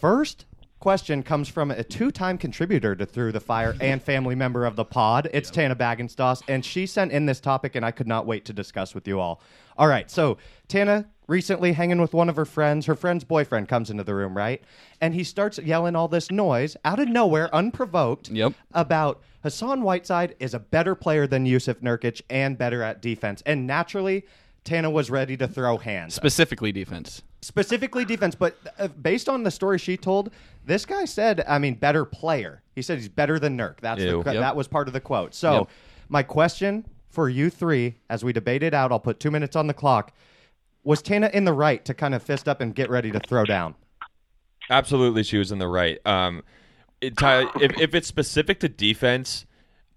[0.00, 0.46] first
[0.82, 4.84] question comes from a two-time contributor to Through the Fire and family member of the
[4.84, 5.30] pod.
[5.32, 8.52] It's Tana Baggenstoss, and she sent in this topic, and I could not wait to
[8.52, 9.40] discuss with you all.
[9.78, 12.86] All right, so Tana recently hanging with one of her friends.
[12.86, 14.60] Her friend's boyfriend comes into the room, right?
[15.00, 18.54] And he starts yelling all this noise out of nowhere, unprovoked, Yep.
[18.74, 23.40] about Hassan Whiteside is a better player than Jusuf Nurkic and better at defense.
[23.46, 24.24] And naturally,
[24.64, 27.22] Tana was ready to throw hands Specifically defense.
[27.40, 30.30] specifically defense, but uh, based on the story she told,
[30.64, 32.62] this guy said, I mean, better player.
[32.76, 33.80] He said he's better than Nurk.
[33.80, 34.22] That's the, Ew.
[34.22, 35.34] that was part of the quote.
[35.34, 35.68] So, Yep.
[36.08, 39.66] my question for you three, as we debate it out, I'll put two minutes on
[39.66, 40.12] the clock.
[40.84, 43.44] Was Tana in the right to kind of fist up and get ready to throw
[43.44, 43.74] down?
[44.70, 45.98] Absolutely, she was in the right.
[46.06, 46.42] Um,
[47.00, 49.44] it, Ty- if if it's specific to defense,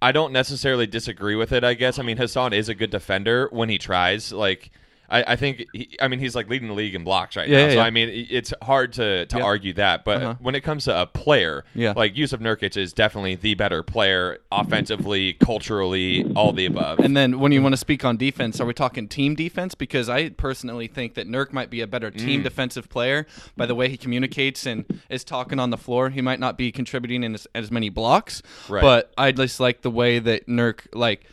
[0.05, 1.63] I don't necessarily disagree with it.
[1.63, 4.31] I guess I mean Hassan is a good defender when he tries.
[4.31, 4.69] Like
[5.09, 7.57] I, I think he, I mean he's like leading the league in blocks right Yeah,
[7.57, 7.63] now.
[7.65, 7.83] yeah, so yeah.
[7.83, 10.03] I mean it's hard to to argue that.
[10.05, 10.35] But Uh-huh.
[10.39, 11.93] when it comes to a player, Yeah.
[11.95, 16.99] like Jusuf Nurkic is definitely the better player offensively, culturally, all the above.
[16.99, 19.75] And then when you want to speak on defense, are we talking team defense?
[19.75, 22.17] Because I personally think that Nurk might be a better Mm.
[22.19, 23.25] team defensive player
[23.57, 26.09] by the way he communicates and is talking on the floor.
[26.09, 28.81] He might not be contributing in as, as many blocks, Right.
[28.81, 31.25] but I just like the way that Nurk like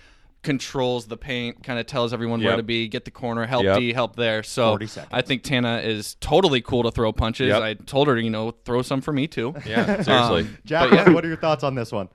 [0.42, 3.78] controls the paint, kind of tells everyone where to be, get the corner, help Yep.
[3.78, 4.42] D, help there.
[4.42, 4.78] So
[5.10, 7.48] I think Tana is totally cool to throw punches.
[7.48, 7.62] Yep.
[7.62, 9.54] I told her, you know, throw some for me too.
[9.64, 10.42] yeah, seriously.
[10.42, 11.10] Um, Jack, yeah.
[11.10, 12.08] what are your thoughts on this one?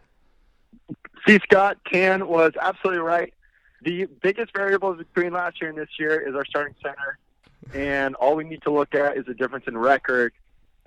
[1.27, 3.33] See, Scott Tan was absolutely right.
[3.83, 7.17] The biggest variables between last year and this year is our starting center,
[7.73, 10.33] and all we need to look at is the difference in record.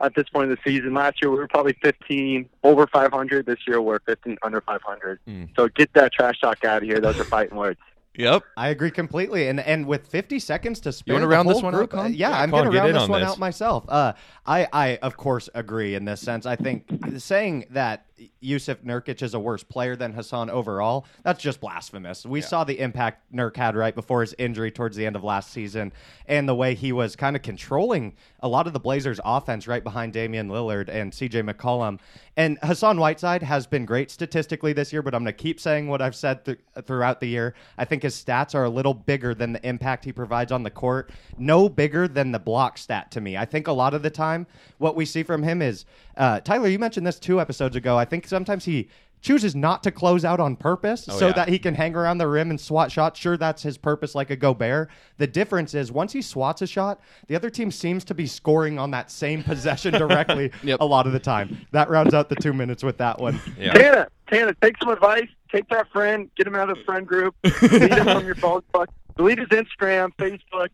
[0.00, 3.44] At this point in the season, last year we were probably 15 over 500.
[3.46, 5.20] This year we're 15 under 500.
[5.28, 5.48] Mm.
[5.56, 7.00] So get that trash talk out of here.
[7.00, 7.78] Those are fighting words.
[8.16, 8.42] Yep.
[8.56, 11.90] I agree completely, and and with 50 seconds to spare, wanna round this one group,
[11.90, 12.06] Con?
[12.06, 13.30] uh, yeah, Yeah, I'm going to round this on one this.
[13.30, 13.84] out myself.
[13.88, 16.44] Uh, I I of course agree in this sense.
[16.44, 16.86] I think
[17.18, 18.06] saying that
[18.42, 22.24] Jusuf Nurkic is a worse player than Hassan overall, that's just blasphemous.
[22.24, 25.52] We saw the impact Nurk had right before his injury towards the end of last
[25.52, 25.92] season,
[26.26, 29.84] and the way he was kind of controlling a lot of the Blazers' offense right
[29.84, 31.42] behind Damian Lillard and C.J.
[31.42, 31.98] McCollum.
[32.36, 35.88] And Hassan Whiteside has been great statistically this year, but I'm going to keep saying
[35.88, 37.54] what I've said th- throughout the year.
[37.76, 40.70] I think his stats are a little bigger than the impact he provides on the
[40.70, 41.10] court.
[41.36, 43.36] No bigger than the block stat to me.
[43.36, 44.46] I think a lot of the time
[44.78, 45.84] what we see from him is
[46.16, 46.68] uh, Tyler.
[46.68, 47.98] You mentioned this two episodes ago.
[47.98, 48.88] I think sometimes he
[49.22, 51.32] chooses not to close out on purpose oh, so yeah.
[51.34, 53.20] that he can hang around the rim and swat shots.
[53.20, 54.90] Sure, that's his purpose, like a Gobert.
[55.18, 58.78] The difference is once he swats a shot, the other team seems to be scoring
[58.78, 60.80] on that same possession directly Yep.
[60.80, 61.66] a lot of the time.
[61.72, 63.40] That rounds out the two minutes with that one.
[63.58, 63.72] Yeah.
[63.74, 65.28] Tana, Tana, take some advice.
[65.52, 68.62] Take that friend, get him out of the friend group, delete him from your phone
[68.72, 68.88] book,
[69.20, 70.70] delete his Instagram, Facebook.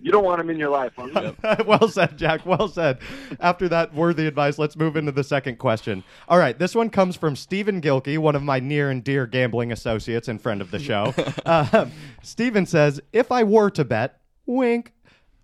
[0.00, 0.92] You don't want him in your life.
[1.66, 2.46] well said, Jack.
[2.46, 2.98] Well said.
[3.38, 6.02] After that worthy advice, let's move into the second question.
[6.26, 9.70] All right, this one comes from Stephen Gilkey, one of my near and dear gambling
[9.70, 11.14] associates and friend of the show.
[11.44, 11.90] uh,
[12.22, 14.92] Stephen says, "If I were to bet, wink."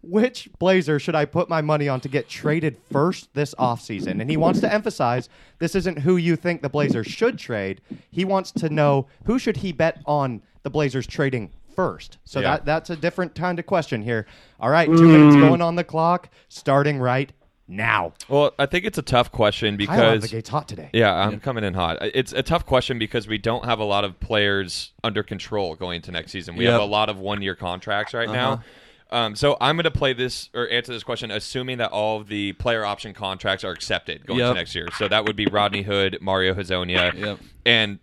[0.03, 4.21] Which Blazer should I put my money on to get traded first this offseason?
[4.21, 7.81] And he wants to emphasize this isn't who you think the Blazers should trade.
[8.12, 12.19] He wants to know who should he bet on the Blazers trading first.
[12.25, 12.53] So Yeah.
[12.53, 14.27] that that's a different kind of question here.
[14.59, 15.41] All right, two minutes mm.
[15.49, 17.31] going on the clock, starting right
[17.69, 18.12] now.
[18.29, 20.89] Well, I think it's a tough question Kyle out of the because gates hot today.
[20.93, 22.01] Yeah, I'm coming in hot.
[22.01, 25.75] Uh, it's a tough question because we don't have a lot of players under control
[25.75, 26.57] going into next season.
[26.57, 26.73] We Yep.
[26.73, 28.53] have a lot of one year contracts right now.
[28.55, 28.62] Uh-huh.
[29.09, 32.27] Um, so I'm going to play this or answer this question assuming that all of
[32.29, 34.49] the player option contracts are accepted going Yep.
[34.51, 34.89] to next year.
[34.97, 37.39] So that would be Rodney Hood, Mario Hezonja, Yep.
[37.65, 37.99] and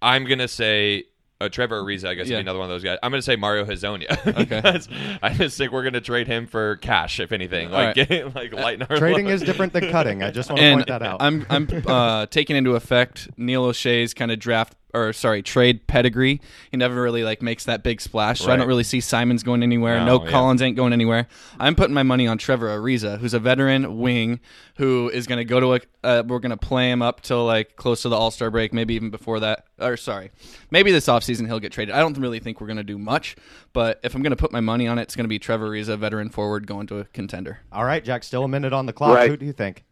[0.00, 1.04] I'm going to say
[1.40, 2.08] uh, Trevor Ariza.
[2.08, 2.36] I guess would Yeah.
[2.38, 2.98] be another one of those guys.
[3.02, 4.16] I'm going to say Mario Hazonia.
[4.46, 5.18] Okay.
[5.22, 7.68] I just think we're going to trade him for cash, if anything.
[7.68, 8.08] All Like, right.
[8.08, 9.32] get, like lighten our Trading load.
[9.34, 10.22] is different than cutting.
[10.22, 11.18] I just want to point that out.
[11.20, 16.40] I'm I'm uh, taking into effect Neil Olshey's kind of draft or sorry, trade pedigree.
[16.70, 18.40] He never really like makes that big splash.
[18.40, 19.98] So I don't really see Simons going anywhere.
[20.00, 20.30] No, No, yeah.
[20.30, 21.28] Collins ain't going anywhere.
[21.60, 24.40] I'm putting my money on Trevor Ariza, who's a veteran wing
[24.76, 25.80] who is going to go to a.
[26.02, 28.72] Uh, we're going to play him up till like close to the All Star break,
[28.72, 29.66] maybe even before that.
[29.78, 30.30] Or sorry,
[30.70, 31.94] maybe this offseason he'll get traded.
[31.94, 33.36] I don't really think we're going to do much,
[33.72, 35.70] but if I'm going to put my money on it, it's going to be Trevor
[35.70, 37.60] Ariza, veteran forward, going to a contender.
[37.72, 39.16] All right, Jack, still a minute on the clock.
[39.16, 39.28] Right.
[39.28, 39.84] Who do you think?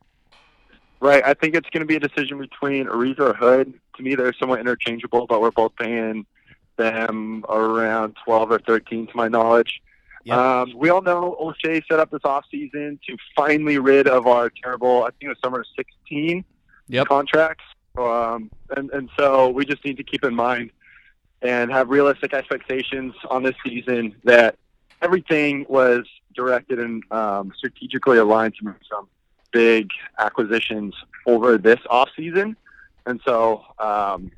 [1.01, 1.23] Right.
[1.25, 3.75] I think it's going to be a decision between Ariza or Hood.
[3.97, 6.27] To me, they're somewhat interchangeable, but we're both paying
[6.77, 9.81] them around 12 or 13, to my knowledge.
[10.25, 10.39] Yep.
[10.39, 15.05] Um, we all know Olshey set up this offseason to finally rid of our terrible,
[15.05, 16.45] I think it was summer 16
[16.89, 17.07] Yep.
[17.09, 17.65] contracts.
[17.97, 20.71] Um, and, and so we just need to keep in mind
[21.43, 24.57] and have realistic expectations on this season that
[25.03, 29.09] everything was directed and um, strategically aligned to make some
[29.53, 30.95] big acquisitions
[31.27, 32.57] over this off season.
[33.07, 34.31] And so um,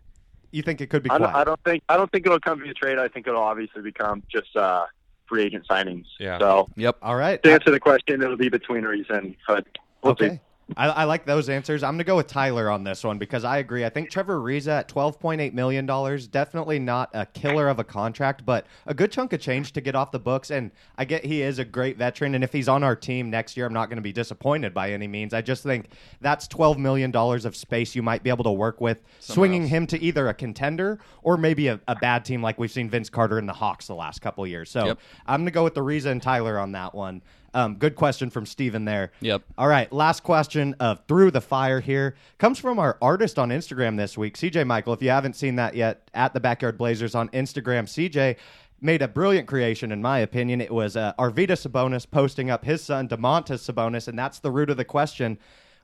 [0.53, 1.35] You think it could be I, don't.
[1.35, 2.99] I don't think I don't think it'll come via trade.
[2.99, 4.87] I think it'll obviously become just uh,
[5.29, 6.07] free agent signings.
[6.19, 6.39] Yeah.
[6.39, 6.99] So Yep.
[7.03, 7.43] All right.
[7.43, 9.67] to answer the question, it'll be between Reese and Hood.
[10.03, 10.41] We'll see.
[10.77, 11.85] I, I like those answers.
[11.85, 13.85] I'm going to go with Tyler on this one because I agree.
[13.85, 15.87] I think Trevor Ariza at $12.8 million,
[16.31, 19.95] definitely not a killer of a contract, but a good chunk of change to get
[19.95, 20.51] off the books.
[20.51, 22.35] And I get he is a great veteran.
[22.35, 24.91] And if he's on our team next year, I'm not going to be disappointed by
[24.91, 25.33] any means.
[25.33, 29.03] I just think that's $12 million of space you might be able to work with,
[29.21, 29.71] swinging else.
[29.71, 33.09] him to either a contender or maybe a, a bad team like we've seen Vince
[33.09, 34.71] Carter and the Hawks the last couple of years.
[34.71, 34.99] So Yep.
[35.27, 37.23] I'm going to go with the Ariza and Tyler on that one.
[37.57, 39.13] Um, good question from Steven there.
[39.21, 39.43] Yep.
[39.57, 43.97] All right, last question of Through the Fire here comes from our artist on Instagram
[43.97, 44.93] this week, CJ Michael.
[44.93, 48.37] If you haven't seen that yet, at the Backyard Blazers on Instagram, CJ
[48.83, 50.61] made a brilliant creation, in my opinion.
[50.61, 54.69] It was uh, Arvita Sabonis posting up his son, DeMontis Sabonis, and that's the root
[54.69, 55.39] of the question.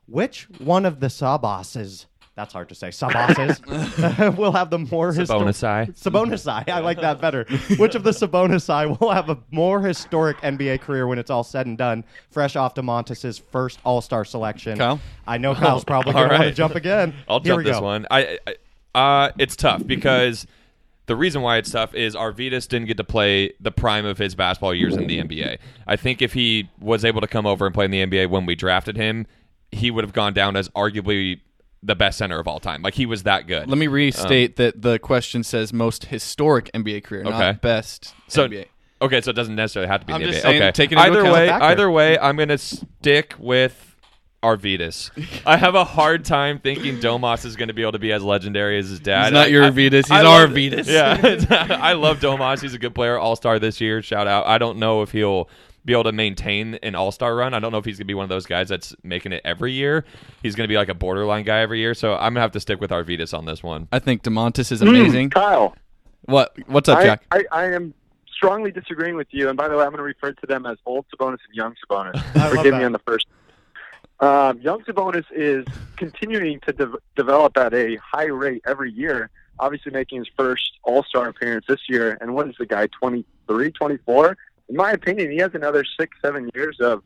[0.06, 2.04] Which one of the Saboses,
[2.34, 3.60] that's hard to say, Saboses,
[4.38, 5.94] will have the more histor- Sabonisai.
[6.00, 6.68] Sabonisai.
[6.68, 7.44] I like that better.
[7.76, 11.66] Which of the Sabonisai will have a more historic NBA career when it's all said
[11.66, 14.78] and done, fresh off DeMontis' first All Star selection?
[14.78, 14.98] Kyle?
[15.26, 17.14] I know Kyle's probably All going to want to jump again.
[17.28, 17.84] I'll Here jump this go.
[17.84, 18.06] one.
[18.10, 18.54] I, I
[18.94, 20.46] uh, it's tough because
[21.06, 24.34] the reason why it's tough is Arvydas didn't get to play the prime of his
[24.34, 25.58] basketball years in the NBA.
[25.86, 28.46] I think if he was able to come over and play in the NBA when
[28.46, 29.26] we drafted him,
[29.70, 31.40] he would have gone down as arguably
[31.82, 32.82] the best center of all time.
[32.82, 33.68] Like he was that good.
[33.68, 37.30] Let me um, restate that the question says most historic NBA career, Okay.
[37.30, 38.66] not best so NBA.
[39.00, 40.42] okay, so it doesn't necessarily have to be I'm the just NBA.
[40.42, 43.88] saying, okay, take either way, either way, I'm gonna stick with.
[44.42, 45.12] Arvydas.
[45.46, 48.24] I have a hard time thinking Domas is going to be able to be as
[48.24, 49.26] legendary as his dad.
[49.26, 50.88] He's not your Arvydas, he's I our Arvydas.
[50.88, 52.60] Yeah, I love Domas.
[52.60, 54.02] He's a good player, All Star this year.
[54.02, 54.48] Shout out.
[54.48, 55.48] I don't know if he'll
[55.84, 57.54] be able to maintain an All Star run.
[57.54, 59.42] I don't know if he's going to be one of those guys that's making it
[59.44, 60.04] every year.
[60.42, 61.94] He's going to be like a borderline guy every year.
[61.94, 63.88] So I'm going to have to stick with Arvydas on this one.
[63.92, 65.30] I think Demontis is amazing.
[65.30, 65.76] Kyle,
[66.22, 66.56] What?
[66.66, 67.24] What's up, I, Jack?
[67.32, 67.94] I, I am
[68.32, 69.48] strongly disagreeing with you.
[69.48, 71.74] And by the way, I'm going to refer to them as old Sabonis and young
[71.88, 72.50] Sabonis.
[72.56, 73.26] Forgive me on the first.
[74.20, 75.66] Um, young Sabonis is
[75.96, 79.30] continuing to de- develop at a high rate every year.
[79.58, 82.18] Obviously, making his first All Star appearance this year.
[82.20, 82.86] And what is the guy?
[82.86, 84.36] 23, 24?
[84.68, 87.02] In my opinion, he has another six, seven years of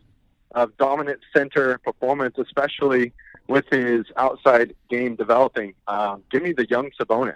[0.52, 3.12] of dominant center performance, especially
[3.48, 5.74] with his outside game developing.
[5.86, 7.34] Um, give me the young Sabonis.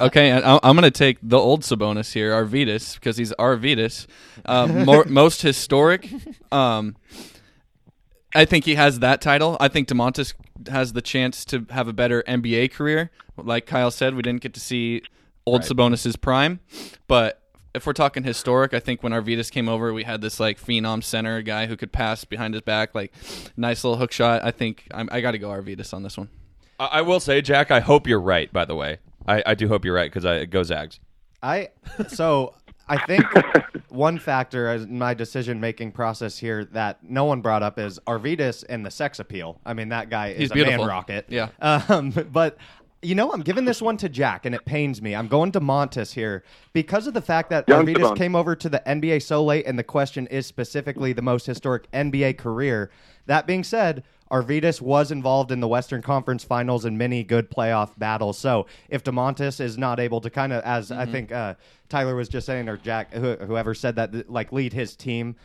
[0.00, 4.06] Okay, and I- I'm going to take the old Sabonis here, Arvydas, because he's Arvydas.
[4.44, 6.08] Um, more, most historic.
[6.52, 6.96] Um,
[8.34, 9.56] I think he has that title.
[9.58, 10.34] I think Demontis
[10.68, 13.10] has the chance to have a better NBA career.
[13.36, 15.02] Like Kyle said, we didn't get to see
[15.46, 16.60] old Sabonis's prime,
[17.08, 17.42] but
[17.76, 21.04] if we're talking historic, I think when Arvydas came over, we had this like phenom
[21.04, 23.12] center guy who could pass behind his back, like
[23.56, 24.42] nice little hook shot.
[24.42, 26.28] I think I'm, I got to go Arvydas on this one.
[26.80, 28.98] I, I will say, Jack, I hope you're right, by the way.
[29.26, 31.00] I, I do hope you're right because I go Zags.
[31.42, 31.68] I
[32.08, 32.54] so
[32.88, 33.24] I think
[33.88, 38.64] one factor in my decision making process here that no one brought up is Arvydas
[38.68, 39.60] and the sex appeal.
[39.66, 40.78] I mean, that guy is He's a beautiful.
[40.78, 41.26] man rocket.
[41.28, 41.48] Yeah.
[41.60, 42.56] Um, but
[43.06, 45.14] you know, I'm giving this one to Jack, and it pains me.
[45.14, 46.42] I'm going to Montes here
[46.72, 48.16] because of the fact that Young Arvydas Sabonis.
[48.16, 51.90] came over to the NBA so late, and the question is specifically the most historic
[51.92, 52.90] NBA career.
[53.26, 57.96] That being said, Arvydas was involved in the Western Conference Finals and many good playoff
[57.96, 58.38] battles.
[58.38, 61.54] So if Demontis is not able to kind of, as I think uh,
[61.88, 65.36] Tyler was just saying, or Jack, who, whoever said that, th- like lead his team,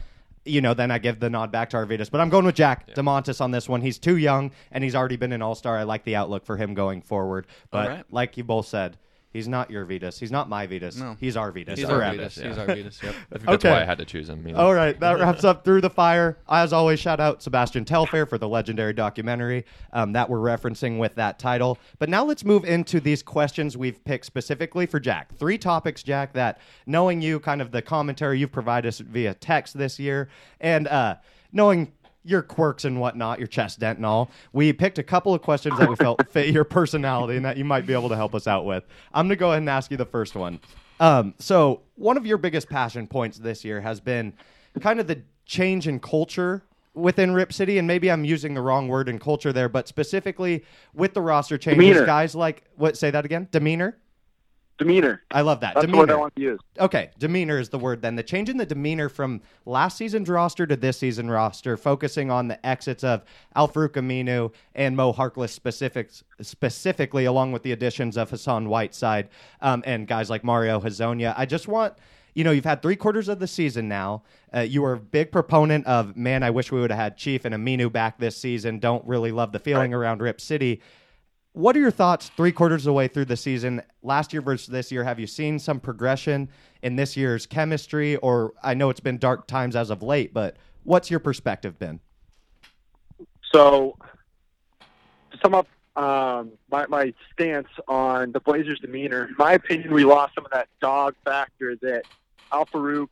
[0.46, 2.10] you know, then I give the nod back to Arvydas.
[2.10, 3.82] But I'm going with Jack Demontis on this one.
[3.82, 5.78] He's too young and he's already been an All Star.
[5.78, 7.48] I like the outlook for him going forward.
[7.70, 8.06] But right.
[8.12, 8.98] like you both said,
[9.34, 10.20] He's not your Vitas.
[10.20, 11.00] He's not my Vitas.
[11.00, 11.16] No.
[11.20, 11.78] He's our Vitas.
[11.78, 12.18] He's our forever.
[12.18, 12.48] Vitas.
[12.48, 13.02] He's our Vitas.
[13.02, 13.16] Yep.
[13.30, 13.70] That's Okay.
[13.72, 14.46] why I had to choose him.
[14.46, 14.60] you know.
[14.60, 16.38] All right, that wraps up Through the Fire.
[16.50, 21.16] As always, shout out Sebastian Telfair for the legendary documentary um, that we're referencing with
[21.16, 21.78] that title.
[21.98, 25.34] But now let's move into these questions we've picked specifically for Jack.
[25.36, 29.78] Three topics, Jack, that knowing you, kind of the commentary you've provided us via text
[29.78, 30.28] this year,
[30.60, 31.16] and uh,
[31.54, 31.92] knowing
[32.24, 35.78] your quirks and whatnot, your chest dent and all, we picked a couple of questions
[35.80, 38.48] that we felt fit your personality and that you might be able to help us
[38.48, 38.84] out with.
[39.14, 40.60] I'm going to go ahead and ask you the first one.
[41.00, 44.34] Um, so one of your biggest passion points this year has been
[44.80, 48.88] kind of the change in culture within Rip City, and maybe I'm using the wrong
[48.88, 52.06] word in culture there, but specifically with the roster changes, Demeanor.
[52.06, 52.98] guys like what?
[52.98, 53.48] Say that again.
[53.52, 53.98] Demeanor.
[54.82, 55.22] Demeanor.
[55.30, 55.76] I love that.
[55.76, 56.00] That's demeanor.
[56.00, 56.60] what I want to use.
[56.80, 58.16] Okay, demeanor is the word then.
[58.16, 62.48] The change in the demeanor from last season's roster to this season roster, focusing on
[62.48, 63.24] the exits of
[63.56, 69.30] Al Farouq Aminu and Mo Harkless specifics, specifically, along with the additions of Hassan Whiteside
[69.62, 71.36] um, and guys like Mario Hezonja.
[71.38, 71.94] I just want,
[72.34, 74.24] you know, you've had three quarters of the season now.
[74.52, 77.46] Uh, you were a big proponent of, man, I wish we would have had Chief
[77.46, 78.80] and Aminu back this season.
[78.80, 80.82] Don't really love the feeling around Rip City.
[81.54, 84.68] What are your thoughts three quarters of the way through the season, last year versus
[84.68, 85.04] this year?
[85.04, 86.48] Have you seen some progression
[86.82, 88.16] in this year's chemistry?
[88.18, 92.00] Or I know it's been dark times as of late, but what's your perspective been?
[93.52, 93.98] So,
[95.32, 100.06] to sum up um, my, my stance on the Blazers' demeanor, in my opinion, we
[100.06, 102.04] lost some of that dog factor that
[102.54, 103.10] Al Farouq,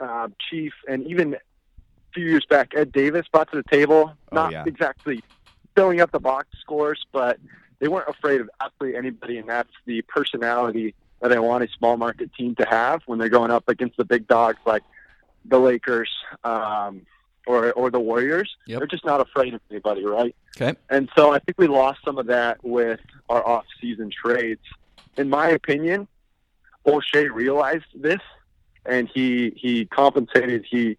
[0.00, 1.38] uh, Chief, and even a
[2.14, 4.14] few years back, Ed Davis brought to the table.
[4.32, 4.64] Oh, Not yeah.
[4.66, 5.22] exactly
[5.76, 7.38] filling up the box scores, but
[7.78, 11.96] they weren't afraid of absolutely anybody, and that's the personality that I want a small
[11.96, 14.82] market team to have when they're going up against the big dogs like
[15.44, 16.10] the Lakers
[16.44, 17.02] um,
[17.46, 18.54] or or the Warriors.
[18.66, 18.78] Yep.
[18.78, 20.34] They're just not afraid of anybody, right?
[20.56, 20.78] Okay.
[20.90, 24.62] And so I think we lost some of that with our off-season trades.
[25.16, 26.08] In my opinion,
[26.86, 28.20] Olshey realized this,
[28.86, 30.64] and he he compensated.
[30.68, 30.96] He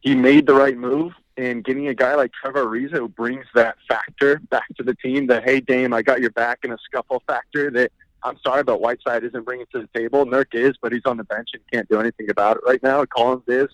[0.00, 3.76] he made the right move in getting a guy like Trevor Ariza who brings that
[3.88, 5.26] factor back to the team.
[5.26, 7.70] That hey, Dame, I got your back in a scuffle factor.
[7.70, 7.92] That
[8.22, 10.24] I'm sorry, but Whiteside isn't bringing to the table.
[10.24, 13.04] Nurk is, but he's on the bench and can't do anything about it right now.
[13.04, 13.68] Collins is,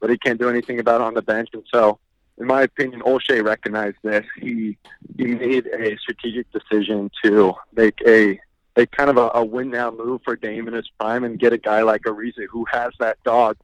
[0.00, 1.48] but he can't do anything about it on the bench.
[1.52, 1.98] And so,
[2.38, 4.24] in my opinion, Olshey recognized this.
[4.38, 4.76] He
[5.16, 8.38] he made a strategic decision to make a
[8.76, 11.52] a kind of a, a win now move for Dame in his prime and get
[11.52, 13.56] a guy like Ariza who has that dog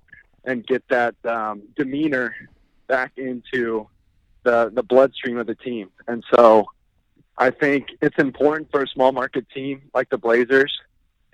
[0.45, 2.35] and get that um, demeanor
[2.93, 3.89] back into
[4.43, 5.89] the the bloodstream of the team.
[6.07, 6.67] And so
[7.39, 10.73] I think it's important for a small market team like the Blazers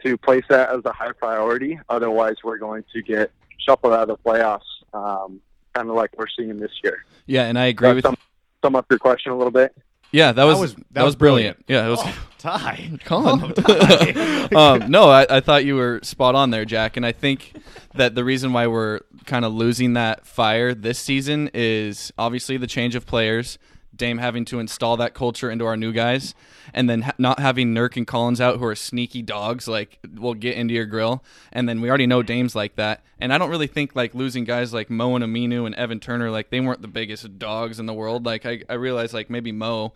[0.04, 1.80] to place that as a high priority.
[1.88, 4.60] Otherwise, we're going to get shuffled out of the playoffs,
[4.94, 5.40] um,
[5.74, 7.04] kind of like we're seeing this year.
[7.26, 8.04] Yeah, and I agree with.
[8.04, 8.16] that sum,
[8.62, 9.76] sum up your question a little bit?
[10.10, 11.64] Yeah, that was was- that, that was, was brilliant.
[11.68, 12.00] Yeah, it was.
[12.02, 12.98] Oh, Ty.
[13.04, 13.42] Colin.
[13.42, 14.48] Oh, Ty.
[14.54, 16.96] um, no, I, I thought you were spot on there, Jack.
[16.96, 17.54] And I think
[17.94, 22.66] that the reason why we're kind of losing that fire this season is obviously the
[22.66, 23.58] change of players,
[23.98, 26.34] Dame having to install that culture into our new guys,
[26.72, 30.34] and then ha- not having Nurk and Collins out who are sneaky dogs, like will
[30.34, 31.22] get into your grill.
[31.52, 33.02] And then we already know Dame's like that.
[33.20, 36.30] And I don't really think like losing guys like Mo and Aminu and Evan Turner,
[36.30, 38.24] like they weren't the biggest dogs in the world.
[38.24, 39.92] Like I, I realize like maybe Mo.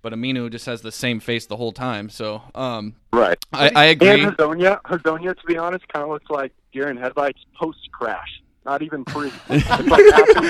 [0.00, 3.38] But Aminu just has the same face the whole time, so um, Right.
[3.52, 4.08] I, I agree.
[4.24, 8.42] And Hezonja, Hezonja, to be honest, kind of looks like deer in headlights post crash.
[8.64, 9.32] Not even pre.
[9.48, 10.46] It's like after,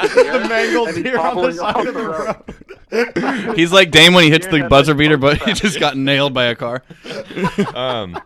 [0.00, 3.56] after the mangled he's deer on the side of the road.
[3.56, 6.44] He's like Dame when he hits the buzzer beater, but he just got nailed by
[6.44, 6.84] a car.
[7.74, 8.18] um,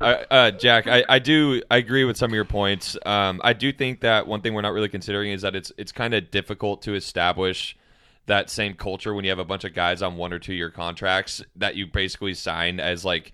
[0.00, 2.96] I, uh, Jack, I, I do I agree with some of your points.
[3.04, 5.90] Um, I do think that one thing we're not really considering is that it's it's
[5.92, 7.76] kind of difficult to establish
[8.26, 10.70] that same culture when you have a bunch of guys on one or two year
[10.70, 13.32] contracts that you basically sign as like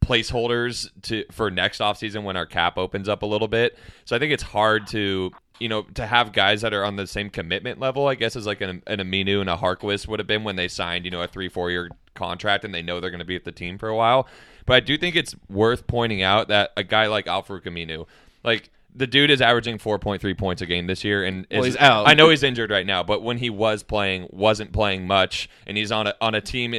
[0.00, 3.76] placeholders to for next offseason when our cap opens up a little bit.
[4.04, 7.06] So I think it's hard to you know to have guys that are on the
[7.06, 8.06] same commitment level.
[8.06, 10.68] I guess as like an, an Aminu and a Harkless would have been when they
[10.68, 13.36] signed you know a three four year contract and they know they're going to be
[13.36, 14.26] at the team for a while.
[14.66, 18.06] But I do think it's worth pointing out that a guy like Al-Farouq Aminu,
[18.44, 18.70] like.
[18.94, 22.08] The dude is averaging 4.3 points a game this year, and Well, is- he's out.
[22.08, 25.76] I know he's injured right now, but when he was playing, wasn't playing much, and
[25.76, 26.74] he's on a on a team,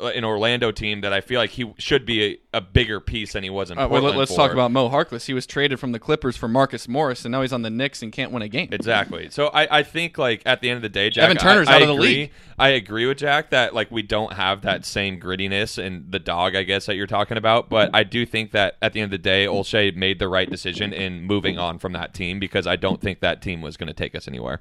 [0.00, 3.42] an Orlando team that I feel like he should be a, a bigger piece than
[3.42, 4.16] he was in Uh, well, Portland.
[4.18, 4.36] let, us for.
[4.36, 5.26] talk about Mo Harkless.
[5.26, 8.00] He was traded from the Clippers for Marcus Morris, and now he's on the Knicks
[8.00, 8.68] and can't win a game.
[8.70, 9.28] Exactly.
[9.30, 11.78] So I, I think like at the end of the day, Jack, Evan Turner's I,
[11.78, 12.30] I of the agree- league.
[12.60, 16.54] I agree with Jack that like we don't have that same grittiness and the dog,
[16.54, 17.68] I guess that you're talking about.
[17.68, 20.48] But I do think that at the end of the day, Olshey made the right
[20.48, 23.88] decision in moving on from that team because I don't think that team was going
[23.88, 24.60] to take us anywhere.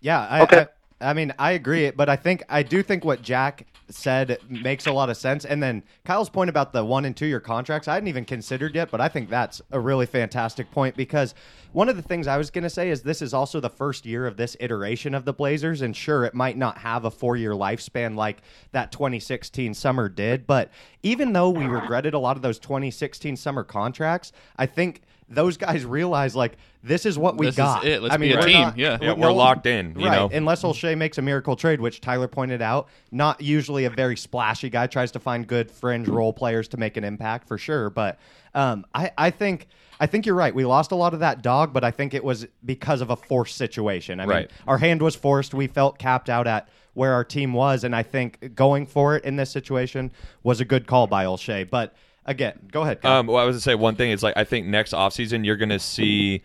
[0.00, 0.60] Yeah, I, Okay.
[0.60, 0.66] I
[1.14, 5.10] mean, I agree, but I think I do think what Jack said makes a lot
[5.10, 5.44] of sense.
[5.44, 8.74] And then Kyle's point about the one and two year contracts, I hadn't even considered
[8.74, 11.34] yet, but I think that's a really fantastic point because
[11.72, 14.04] one of the things I was going to say is this is also the first
[14.04, 17.36] year of this iteration of the Blazers, and sure, it might not have a four
[17.36, 20.70] year lifespan like that 2016 summer did, but
[21.02, 25.84] even though we regretted a lot of those 2016 summer contracts, I think those guys
[25.84, 27.84] realize like this is what we This is got.
[27.84, 28.02] it.
[28.02, 28.60] Let's I be mean, a we're team.
[28.62, 28.98] not- Yeah.
[29.00, 30.16] Yeah, we're locked in, you right?
[30.16, 30.30] know?
[30.32, 34.68] Unless Olshey makes a miracle trade, which Tyler pointed out, not usually a very splashy
[34.70, 34.86] guy.
[34.86, 37.90] Tries to find good fringe role players to make an impact for sure.
[37.90, 38.18] But
[38.54, 39.68] um, I, I think.
[40.02, 40.54] I think you're right.
[40.54, 43.16] We lost a lot of that dog, but I think it was because of a
[43.16, 44.18] forced situation.
[44.18, 44.50] I mean, Right.
[44.66, 45.52] our hand was forced.
[45.52, 49.24] We felt capped out at where our team was, and I think going for it
[49.26, 50.10] in this situation
[50.42, 51.68] was a good call by Olshey.
[51.68, 51.94] But
[52.26, 53.00] again, go ahead.
[53.02, 53.20] Kyle.
[53.20, 55.56] Um, well, I was gonna say one thing is like I think next offseason you're
[55.56, 56.42] gonna see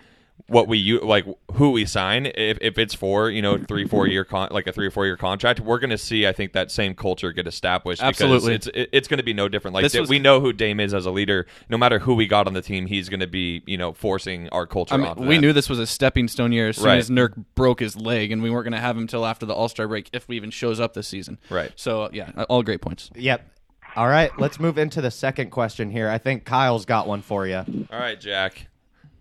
[0.47, 4.05] what we u- like who we sign if, if it's for you know three four
[4.05, 6.69] year con- like a three or four year contract we're gonna see I think that
[6.69, 8.51] same culture get established Absolutely.
[8.53, 10.81] because it's it, it's gonna be no different like This was- we know who Dame
[10.81, 13.63] is as a leader no matter who we got on the team he's gonna be
[13.65, 15.41] you know forcing our culture I mean, onto we that.
[15.41, 16.97] knew this was a stepping stone year as soon Right.
[16.99, 19.53] as Nurk broke his leg, and we weren't going to have him till after the
[19.53, 21.39] All Star break if we even shows up this season.
[21.49, 21.71] Right.
[21.77, 23.09] So yeah, all great points.
[23.15, 23.49] yep.
[23.95, 26.09] All right, let's move into the second question here.
[26.09, 27.57] I think Kyle's got one for you.
[27.57, 28.67] All right, Jack.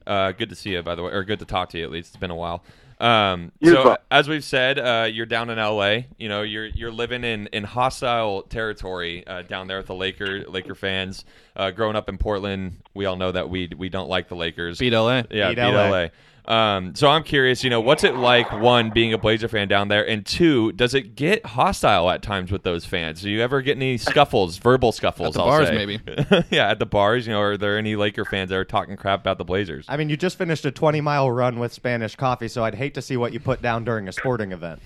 [0.04, 1.84] Uh, good to see you, by the way, or good to talk to you.
[1.84, 2.62] At least it's been a while.
[3.00, 3.98] Um, so, well.
[4.10, 5.98] as we've said, uh, you're down in LA.
[6.18, 10.44] You know, you're you're living in, in hostile territory uh, down there with the Laker
[10.48, 11.24] Laker fans.
[11.54, 14.78] Uh, growing up in Portland, we all know that we we don't like the Lakers.
[14.78, 15.22] Beat LA.
[15.30, 15.88] yeah, Beat beat, LA.
[15.88, 16.08] LA.
[16.46, 18.52] Um, so I'm curious, you know, what's it like?
[18.52, 22.52] One, being a Blazer fan down there, and two, does it get hostile at times
[22.52, 23.22] with those fans?
[23.22, 25.28] Do you ever get any scuffles, verbal scuffles?
[25.28, 25.74] At the I'll bars, say?
[25.74, 26.00] maybe.
[26.50, 27.26] yeah, at the bars.
[27.26, 29.86] You know, are there any Laker fans that are talking crap about the Blazers?
[29.88, 32.94] I mean, you just finished a 20 mile run with Spanish coffee, so I'd hate
[32.94, 34.80] to see what you put down during a sporting event.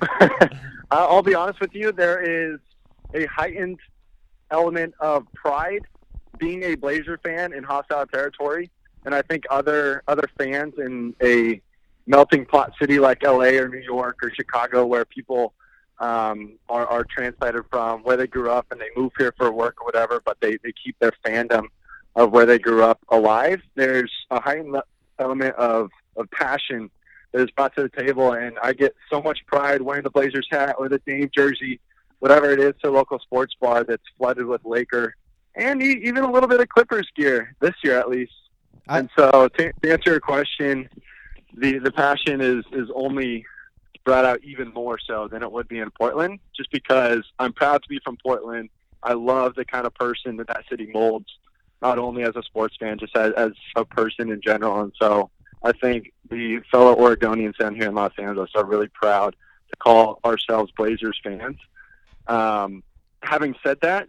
[0.90, 1.92] I'll be honest with you.
[1.92, 2.60] There is
[3.14, 3.78] a heightened
[4.50, 5.82] element of pride
[6.38, 8.70] being a Blazer fan in hostile territory,
[9.04, 11.60] and I think other other fans in a
[12.06, 15.54] melting pot city like LA or New York or Chicago, where people
[15.98, 19.80] um, are, are translated from where they grew up and they move here for work
[19.80, 21.66] or whatever, but they, they keep their fandom
[22.16, 23.60] of where they grew up alive.
[23.74, 24.76] There's a heightened
[25.18, 26.90] element of, of passion
[27.32, 30.46] that is brought to the table, and I get so much pride wearing the Blazers
[30.50, 31.80] hat or the Dame jersey,
[32.18, 35.14] whatever it is, to a local sports bar that's flooded with Laker
[35.56, 38.32] and even a little bit of Clippers gear this year at least.
[38.88, 40.88] I- and so, to, to answer your question,
[41.56, 43.44] the the passion is is only
[44.04, 47.82] brought out even more so than it would be in Portland, just because I'm proud
[47.82, 48.68] to be from Portland.
[49.02, 51.26] I love the kind of person that that city molds,
[51.82, 54.80] not only as a sports fan, just as, as a person in general.
[54.80, 55.30] And so
[55.62, 59.36] I think the fellow Oregonians down here in Los Angeles are really proud
[59.70, 61.58] to call ourselves Blazers fans.
[62.26, 62.82] Um,
[63.22, 64.08] having said that,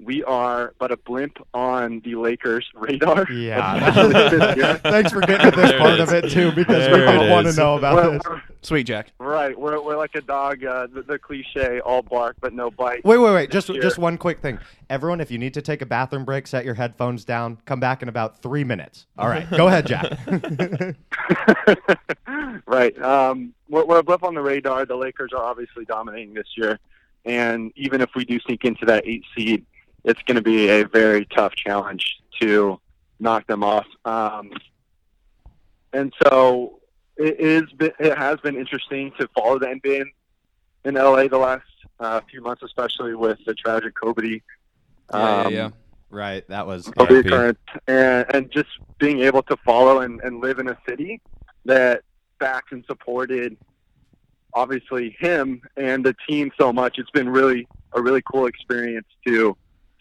[0.00, 3.22] we are but a blimp on the Lakers' radar.
[3.22, 4.74] especially this year.
[4.78, 7.28] Thanks for getting to this There part of it too, because There we it all
[7.30, 8.22] want to know about We're- this.
[8.28, 9.12] we're- Sweet Jack.
[9.20, 13.04] Right, we're we're like a dog, uh, the, the cliche, all bark but no bite.
[13.04, 13.50] Wait, wait, wait!
[13.52, 13.80] Just, year.
[13.80, 14.58] just one quick thing.
[14.90, 17.58] Everyone, if you need to take a bathroom break, set your headphones down.
[17.64, 19.06] Come back in about three minutes.
[19.18, 20.18] All right, go ahead, Jack.
[22.66, 24.84] right, um, we're, we're a blip on the radar.
[24.84, 26.78] The Lakers are obviously dominating this year,
[27.24, 29.64] and even if we do sneak into that eight seed,
[30.06, 32.80] it's going to be a very tough challenge to
[33.18, 33.86] knock them off.
[34.04, 34.52] Um,
[35.92, 36.80] and so
[37.16, 37.64] it is.
[37.80, 40.12] It has been interesting to follow the NBA in,
[40.84, 41.64] in LA the last
[41.98, 44.40] uh, few months, especially with the tragic Kobe.
[45.10, 45.70] Yeah, um, yeah, yeah.
[46.10, 46.88] right, that was.
[46.96, 51.20] Kobe occurrence, and, and just being able to follow and, and live in a city
[51.64, 52.02] that
[52.38, 53.56] backed and supported
[54.54, 56.98] obviously him and the team so much.
[56.98, 59.56] It's been really a really cool experience to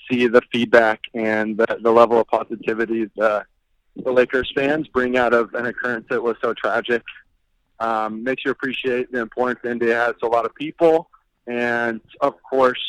[0.09, 3.45] see the feedback and the, the level of positivity the,
[3.95, 7.01] the Lakers fans bring out of an occurrence that was so tragic.
[7.79, 11.09] Um, makes you appreciate the importance the NBA has to a lot of people,
[11.45, 12.79] and of course,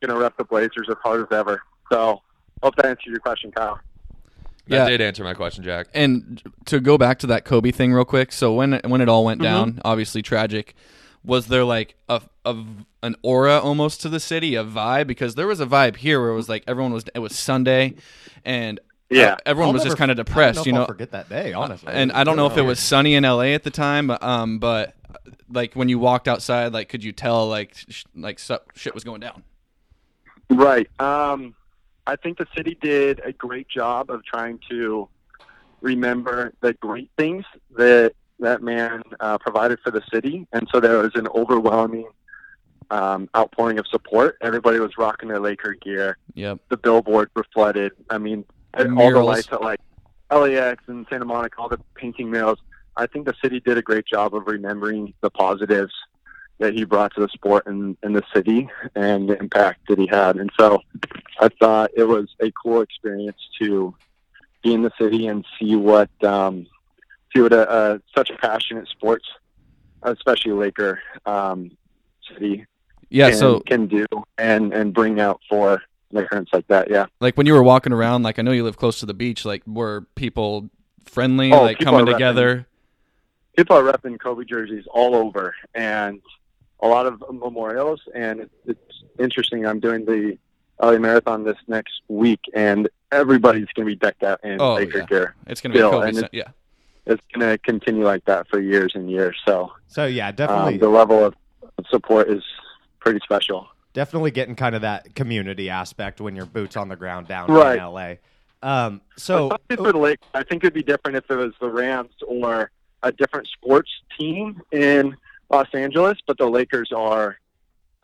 [0.00, 1.60] going to rep the Blazers as hard as ever.
[1.92, 2.20] So,
[2.62, 3.80] hope that answered your question, Kyle.
[4.68, 4.88] That Yeah.
[4.88, 5.88] did answer my question, Jack.
[5.94, 8.30] And to go back to that Kobe thing real quick.
[8.30, 9.52] So when when it all went Mm-hmm.
[9.52, 10.76] down, obviously tragic.
[11.24, 12.56] Was there like a, a
[13.02, 15.06] an aura almost to the city, a vibe?
[15.06, 17.04] Because there was a vibe here where it was like everyone was.
[17.14, 17.94] It was Sunday,
[18.44, 19.36] and Yeah.
[19.44, 20.56] everyone I'll was never- just kind of I don't depressed.
[20.56, 21.92] know if you I'll know, forget that day, honestly.
[21.92, 24.94] and I don't know if it was sunny in LA at the time, um, but
[25.52, 29.04] like when you walked outside, like could you tell like sh- like su- shit was
[29.04, 29.42] going down?
[30.48, 30.88] Right.
[31.00, 31.54] Um,
[32.06, 35.08] I think the city did a great job of trying to
[35.80, 37.44] remember the great things
[37.76, 42.08] that that man uh, provided for the city, and so there was an overwhelming
[42.90, 44.36] um, outpouring of support.
[44.40, 46.16] Everybody was rocking their Laker gear.
[46.34, 46.58] Yep.
[46.68, 47.92] The billboards were flooded.
[48.08, 49.80] I mean, all the lights at like
[50.30, 52.58] LAX and Santa Monica, all the painting murals.
[52.96, 55.92] I think the city did a great job of remembering the positives
[56.58, 60.06] that he brought to the sport in, in the city and the impact that he
[60.06, 60.36] had.
[60.36, 60.82] And so
[61.40, 63.94] I thought it was a cool experience to
[64.62, 66.66] be in the city and see what um,
[67.34, 69.26] see what a, a such a passionate sports,
[70.02, 71.70] especially Laker um,
[72.32, 72.66] city,
[73.08, 73.30] Yeah.
[73.30, 74.06] can, So can do
[74.38, 76.90] and and bring out for Lakerans like that.
[76.90, 77.06] Yeah.
[77.20, 79.44] like when you were walking around, like I know you live close to the beach.
[79.44, 80.70] Like were people
[81.04, 82.16] friendly, Oh, like people coming are repping.
[82.16, 82.66] together?
[83.56, 86.20] people are repping Kobe jerseys all over, and
[86.82, 88.00] a lot of memorials.
[88.14, 89.66] And it's, it's interesting.
[89.66, 90.38] I'm doing the
[90.82, 94.98] LA Marathon this next week, and everybody's going to be decked out in Oh, Laker
[94.98, 95.06] yeah.
[95.06, 95.34] gear.
[95.46, 96.06] It's gonna be Still, Kobe.
[96.08, 96.52] and cent- it's- yeah.
[97.06, 99.36] It's going to continue like that for years and years.
[99.46, 101.34] So So yeah, um, definitely, the level of
[101.88, 102.42] support is
[103.00, 103.68] pretty special.
[103.92, 107.78] definitely getting kind of that community aspect when you're boots on the ground down Right.
[107.78, 108.14] in LA.
[108.62, 112.70] Um, so for the I think it'd be different if it was the Rams or
[113.02, 115.16] a different sports team in
[115.48, 117.38] Los Angeles, but the Lakers are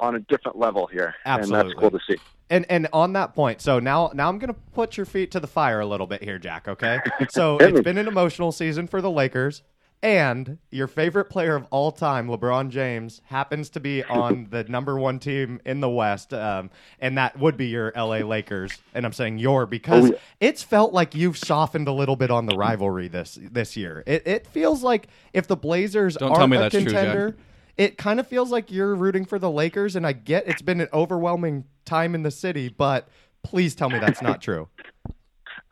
[0.00, 2.16] on a different level here, and that's cool to see.
[2.48, 5.48] And and on that point, so now now I'm gonna put your feet to the
[5.48, 6.68] fire a little bit here, Jack.
[6.68, 9.62] Okay, so it's been an emotional season for the Lakers,
[10.00, 14.96] and your favorite player of all time, LeBron James, happens to be on the number
[14.96, 16.70] one team in the West, um,
[17.00, 18.78] and that would be your LA Lakers.
[18.94, 20.18] And I'm saying your because Oh, yeah.
[20.38, 24.04] it's felt like you've softened a little bit on the rivalry this this year.
[24.06, 26.92] It it feels like if the Blazers Don't aren't tell me a that's true, Jack.
[26.92, 27.36] contender
[27.76, 30.80] it kind of feels like you're rooting for the Lakers, and I get it's been
[30.80, 33.08] an overwhelming time in the city, but
[33.42, 34.68] please tell me that's not true.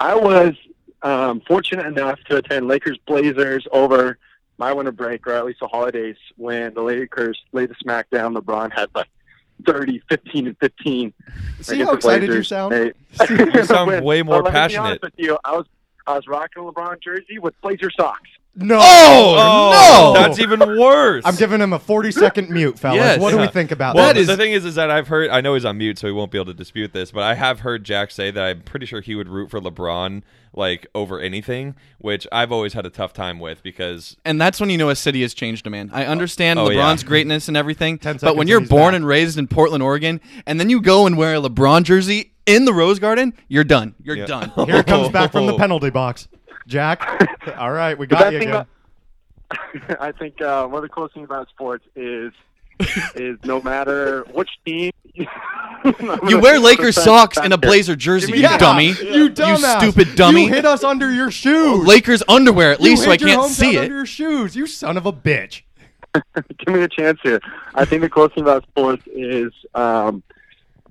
[0.00, 0.54] I was
[1.02, 4.18] um, fortunate enough to attend Lakers Blazers over
[4.56, 8.34] my winter break, or at least the holidays, when the Lakers laid the smack down.
[8.34, 9.08] LeBron had like
[9.66, 11.12] 30, 15, and 15.
[11.60, 12.72] See against how the excited you sound?
[12.72, 12.92] They-
[13.54, 14.82] You sound When- way more but let me be passionate.
[14.86, 15.66] honest with you, I was
[16.06, 18.28] I was rocking a LeBron jersey with Blazer socks.
[18.57, 21.24] No, oh, oh, no, That's even worse.
[21.26, 22.98] I'm giving him a 40 second mute, fellas.
[22.98, 23.18] Yes.
[23.18, 24.16] what do we think about Well, that?
[24.16, 25.28] is- the thing is, is that I've heard.
[25.30, 27.11] I know he's on mute, so he won't be able to dispute this.
[27.11, 30.22] But I have heard Jack say that I'm pretty sure he would root for LeBron
[30.52, 34.70] like over anything, which I've always had a tough time with because And that's when
[34.70, 35.90] you know a city has changed a man.
[35.92, 37.09] I understand Oh, LeBron's yeah.
[37.09, 38.94] greatness and everything, but when you're born back.
[38.98, 42.66] and raised in Portland, Oregon, and then you go and wear a LeBron jersey in
[42.66, 43.96] the Rose Garden, you're done.
[44.00, 44.26] You're Yeah.
[44.26, 44.52] done.
[44.66, 46.28] Here it comes back from the penalty box.
[46.66, 47.00] Jack,
[47.58, 48.48] all right, we got you again.
[48.50, 48.68] about-
[50.00, 52.32] I think uh, one of the coolest things about sports is
[53.14, 58.58] is no matter which team You wear Lakers socks and a Blazer jersey, you Yeah,
[58.58, 58.88] dummy.
[58.88, 59.78] You dumbass.
[59.78, 60.46] stupid dummy.
[60.46, 61.86] You hit us under your shoes.
[61.86, 63.82] Lakers underwear at You least so I can't see it.
[63.84, 64.56] under your shoes.
[64.56, 65.62] You son of a bitch.
[66.58, 67.40] Give me a chance here.
[67.74, 70.22] I think the coolest thing about sports is um,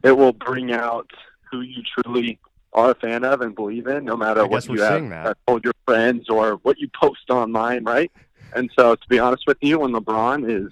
[0.04, 1.10] it will bring out
[1.52, 2.40] who you truly
[2.74, 5.28] are a fan of and believe in, no matter I what you have that.
[5.28, 8.12] uh, told your friends or what you post online, right?
[8.56, 10.72] And so, to be honest with you, when LeBron is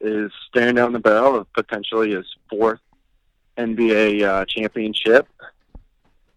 [0.00, 2.80] is staring down the barrel of potentially his fourth
[3.58, 5.28] NBA uh, championship,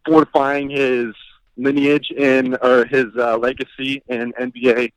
[0.06, 1.14] fortifying his
[1.56, 4.92] lineage in or his uh, legacy in NBA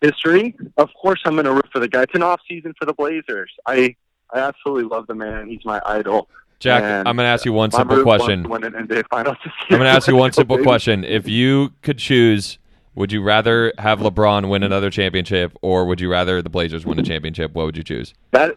[0.00, 0.54] history.
[0.76, 2.02] Of course, I'm going to root for the guy.
[2.02, 3.50] It's an off season for the Blazers.
[3.66, 3.96] I
[4.32, 5.48] I absolutely love the man.
[5.48, 6.28] He's my idol.
[6.64, 8.44] Jack, And I'm going to ask you one simple question.
[8.44, 11.04] to win an NBA Finals this I'm going to ask you one simple question.
[11.04, 12.58] If you could choose,
[12.94, 16.98] would you rather have LeBron win another championship, or would you rather the Blazers win
[16.98, 17.52] a championship?
[17.54, 18.14] What would you choose?
[18.32, 18.56] That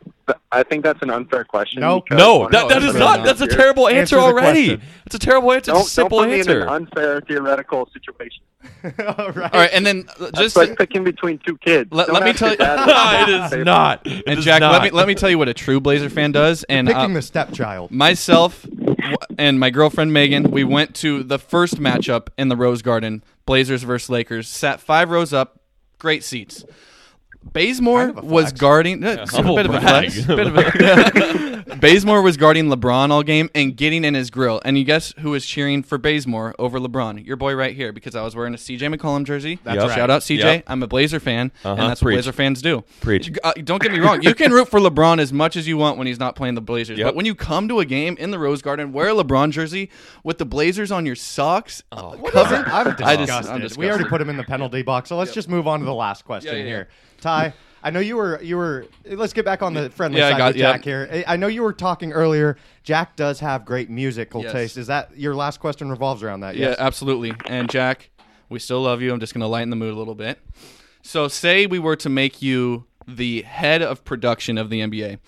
[0.51, 1.81] I think that's an unfair question.
[1.81, 2.05] Nope.
[2.11, 3.25] No, one that, of that the is no, not.
[3.25, 4.79] That's a terrible answer, Answer already.
[5.05, 5.71] It's a terrible answer.
[5.71, 6.61] It's a simple don't put me in answer.
[6.63, 8.43] an unfair theoretical situation.
[8.83, 9.53] all right.
[9.53, 11.91] All right, and then uh, That's just like picking between two kids.
[11.91, 14.05] Let- let me tell you- dad it is not.
[14.05, 14.71] It and is Jack, not.
[14.73, 16.63] let me let me tell you what a true Blazer fan does.
[16.65, 17.91] And Picking uh, the stepchild.
[17.91, 18.65] myself
[19.38, 23.82] and my girlfriend Megan, we went to the first matchup in the Rose Garden, Blazers
[23.82, 24.48] versus Lakers.
[24.48, 25.60] Sat five rows up,
[25.98, 26.64] great seats.
[27.54, 28.60] Bazemore Kind of was flex.
[28.60, 33.24] guarding a humble bit of a flex, bit of a, Bazemore was guarding LeBron all
[33.24, 34.62] game and getting in his grill.
[34.66, 37.26] And you guess who was cheering for Bazemore over LeBron?
[37.26, 39.60] Your boy right here because I was wearing a CJ McCollum jersey.
[39.64, 39.88] That's Yep.
[39.89, 39.95] right.
[39.95, 40.38] Shout out CJ.
[40.39, 40.64] Yep.
[40.68, 41.70] I'm a Blazer fan, Uh-huh.
[41.82, 42.14] and that's Preach.
[42.14, 42.84] what Blazer fans do.
[43.02, 43.32] Preach.
[43.43, 44.22] Uh, don't get me wrong.
[44.22, 46.62] You can root for LeBron as much as you want when he's not playing the
[46.62, 46.98] Blazers.
[46.98, 47.08] Yep.
[47.08, 49.89] But when you come to a game in the Rose Garden, wear a LeBron jersey
[50.24, 52.56] with the Blazers on your socks, Oh, What cover.
[52.56, 52.68] is it?
[52.68, 53.06] I'm disgusted.
[53.06, 53.26] I
[53.60, 55.80] just- I'm We already put him in the penalty box, so let's just move on
[55.80, 56.88] to the last question Yeah, yeah, here.
[57.28, 57.53] Ty,
[57.84, 58.86] I know you were you were.
[59.05, 60.91] Let's get back on the friendly Yeah, side got- with Jack yeah.
[61.07, 61.23] here.
[61.28, 62.57] I I know you were talking earlier.
[62.84, 64.53] Jack does have great musical Yes.
[64.53, 64.78] taste.
[64.78, 66.55] Is that your last question revolves around that?
[66.55, 66.78] Yeah, Yes.
[66.80, 67.34] absolutely.
[67.47, 68.09] And Jack,
[68.49, 69.11] we still love you.
[69.11, 70.39] I'm just going to lighten the mood a little bit.
[71.01, 75.19] So, say we were to make you the head of production of the NBA,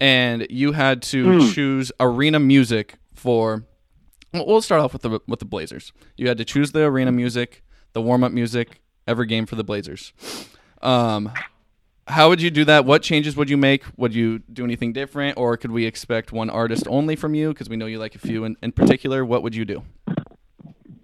[0.00, 1.52] and you had to hmm.
[1.52, 3.64] choose arena music for.
[4.32, 5.92] well, We'll start off with the with the Blazers.
[6.16, 7.62] You had to choose the arena music,
[7.94, 10.12] the warm up music, every game for the Blazers.
[10.82, 11.32] Um,
[12.06, 12.84] how would you do that?
[12.84, 13.84] What changes would you make?
[13.96, 17.50] Would you do anything different, or could we expect one artist only from you?
[17.50, 19.24] Because we know you like a few in, in particular.
[19.24, 19.82] What would you do?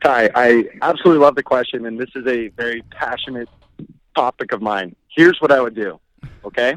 [0.03, 3.49] Ty, I absolutely love the question, and this is a very passionate
[4.15, 4.95] topic of mine.
[5.09, 5.99] Here's what I would do.
[6.45, 6.75] Okay,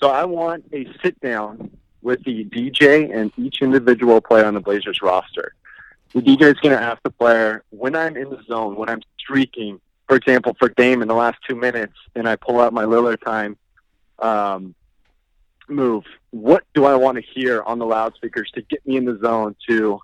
[0.00, 1.70] so I want a sit down
[2.02, 5.54] with the DJ and each individual player on the Blazers roster.
[6.14, 9.02] The DJ is going to ask the player when I'm in the zone, when I'm
[9.18, 9.80] streaking.
[10.08, 13.22] For example, for Dame in the last two minutes, and I pull out my Lillard
[13.22, 13.56] time
[14.18, 14.74] um,
[15.68, 16.04] move.
[16.30, 19.54] What do I want to hear on the loudspeakers to get me in the zone
[19.68, 20.00] to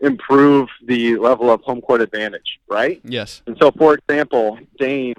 [0.00, 2.58] improve the level of home court advantage?
[2.68, 3.00] Right.
[3.04, 3.42] Yes.
[3.46, 5.14] And so, for example, Dame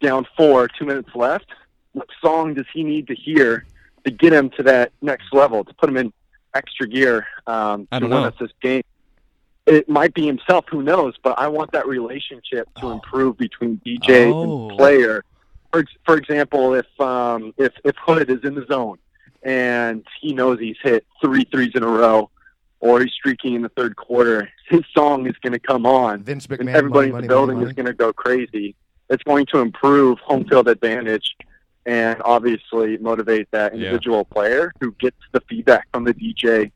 [0.00, 1.46] down four, two minutes left.
[1.92, 3.66] What song does he need to hear
[4.04, 6.12] to get him to that next level, to put him in
[6.54, 8.82] extra gear um, to don't win us this game?
[9.68, 11.14] It might be himself, who knows?
[11.22, 14.42] But I want that relationship to improve between DJ Oh.
[14.70, 15.24] and player.
[15.72, 18.98] For, for example, if um, if if Hood is in the zone
[19.42, 22.30] and he knows he's hit three threes in a row,
[22.80, 26.46] or he's streaking in the third quarter, his song is going to come on Vince
[26.46, 26.74] and McMahon.
[26.74, 28.74] everybody money, in the money, building money, is going to go crazy.
[29.10, 31.34] It's going to improve home field advantage
[31.84, 33.78] and obviously motivate that Yeah.
[33.86, 36.70] individual player who gets the feedback from the DJ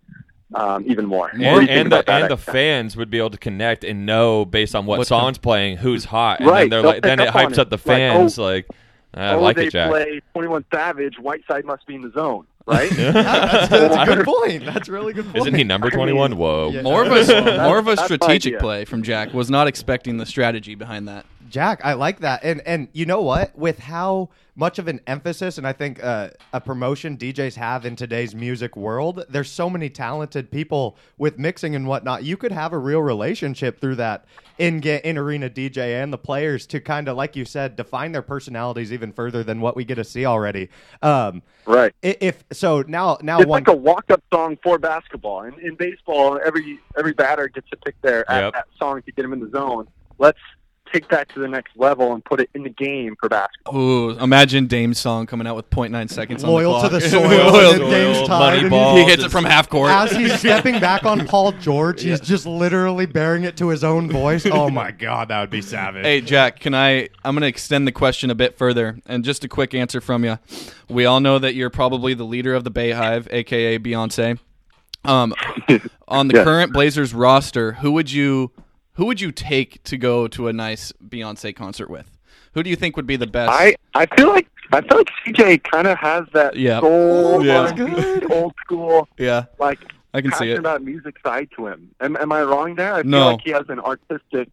[0.54, 1.28] um, even more.
[1.28, 4.06] What do you And, and the and the fans would be able to connect and
[4.06, 7.28] know based on what What's song's playing who's hot, and Right, then like, then it
[7.28, 7.58] up on hypes it.
[7.60, 8.38] up the Like, fans.
[8.38, 8.68] oh, Like,
[9.14, 9.90] I oh, like they it, Jack.
[9.90, 12.88] play 21 Savage, Whiteside must be in the zone, right?
[12.96, 14.64] that's, that's a good point.
[14.64, 15.36] That's a really good point.
[15.38, 16.36] Isn't he number twenty one?
[16.36, 16.70] Whoa.
[16.72, 16.82] Yeah.
[16.82, 19.34] More of a more of a strategic play from Jack.
[19.34, 21.26] Was not expecting the strategy behind that.
[21.50, 23.54] Jack, I like that, and and you know what?
[23.58, 27.96] With how much of an emphasis, and I think uh, a promotion DJs have in
[27.96, 32.22] today's music world, there's so many talented people with mixing and whatnot.
[32.24, 34.26] You could have a real relationship through that
[34.58, 38.20] in in arena DJ and the players to kind of, like you said, define their
[38.22, 40.68] personalities even further than what we get to see already.
[41.00, 41.94] Um, right.
[42.04, 45.44] i- if so, now now It's one like a walk-up song for basketball.
[45.44, 48.52] In, in baseball, every every batter gets to pick their at, Yep.
[48.52, 49.88] that song to get them in the zone.
[50.18, 50.38] Let's
[50.92, 53.76] take that to the next level and put it in the game for basketball.
[53.76, 57.22] Ooh, imagine Dame's song coming out with 0.9 seconds loyal on to the the clock.
[57.30, 58.96] soil, Loyal to- the Soil, tied, money and ball.
[58.96, 59.90] he hits it from half court.
[59.90, 64.10] as he's stepping back on Paul George, he's just literally bearing it to his own
[64.10, 64.44] voice.
[64.46, 66.04] Oh my god, that would be savage.
[66.04, 67.08] Hey Jack, can I?
[67.24, 70.24] I'm going to extend the question a bit further, and just a quick answer from
[70.24, 70.38] you.
[70.88, 74.38] We all know that you're probably the leader of the BeyHive, aka Beyonce.
[75.04, 75.34] Um,
[76.06, 76.44] on the Yeah.
[76.44, 78.52] current Blazers roster, who would you
[78.94, 82.18] who would you take to go to a nice Beyonce concert with?
[82.54, 83.50] Who do you think would be the best?
[83.52, 86.80] I, I feel like I feel like CJ kind of has that Yeah.
[86.80, 87.72] soul, Yeah.
[87.72, 89.78] R&B, old school, yeah, like
[90.14, 90.58] I can see passionate it.
[90.58, 91.90] about music side to him.
[92.00, 92.94] Am, am I wrong there?
[92.94, 93.30] I feel No.
[93.32, 94.48] like he has an artistic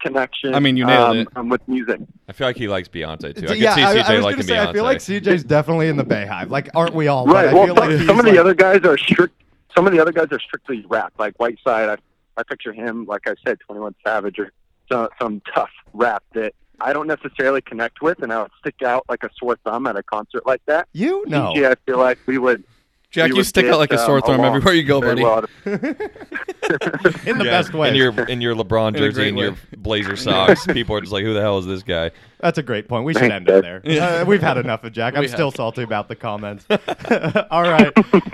[0.00, 0.54] connection.
[0.54, 1.28] I mean, you nailed um, it.
[1.36, 2.00] um, with music.
[2.28, 3.46] I feel like he likes Beyonce too.
[3.48, 4.66] I yeah, can see I, CJ I was liking say, Beyonce.
[4.68, 6.50] I feel like CJ's definitely in the BeyHive.
[6.50, 7.26] Like, aren't we all?
[7.26, 7.46] Right.
[7.46, 9.34] But I Well, feel some, like some of the like- other guys are strict.
[9.74, 11.88] Some of the other guys are strictly rap, like Whiteside.
[11.88, 11.96] I,
[12.36, 14.52] I picture him, like I said, Twenty One Savage, or
[14.90, 19.04] some, some tough rap that I don't necessarily connect with, and I would stick out
[19.08, 20.88] like a sore thumb at a concert like that.
[20.92, 21.52] you know.
[21.56, 22.64] CJ, I feel like we would.
[23.10, 25.00] Jack, we you would stick get, out like a sore um, thumb everywhere you go,
[25.00, 25.22] very buddy.
[25.22, 25.44] well.
[25.64, 27.88] in the Yeah, best way.
[27.88, 29.56] In your in your LeBron jersey and your.
[29.76, 32.10] Blazer socks, people are just like, "Who the hell is this guy?"
[32.40, 33.04] That's a great point.
[33.04, 33.82] We should Thanks, end it Dad.
[33.84, 34.20] there.
[34.20, 35.14] Uh, we've had enough of Jack.
[35.14, 35.56] I'm We still have.
[35.56, 36.66] salty about the comments.
[36.70, 37.92] All right.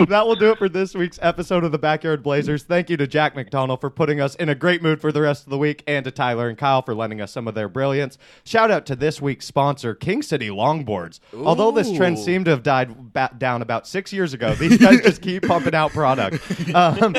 [0.09, 2.63] that will do it for this week's episode of the Backyard Blazers.
[2.63, 5.45] Thank you to Jack McDonnell for putting us in a great mood for the rest
[5.45, 8.17] of the week and to Tyler and Kyle for lending us some of their brilliance.
[8.43, 11.19] Shout out to this week's sponsor, King City Longboards.
[11.35, 15.01] Although this trend seemed to have died ba- down about six years ago, these guys
[15.01, 16.39] just keep pumping out product.
[16.73, 17.13] Um,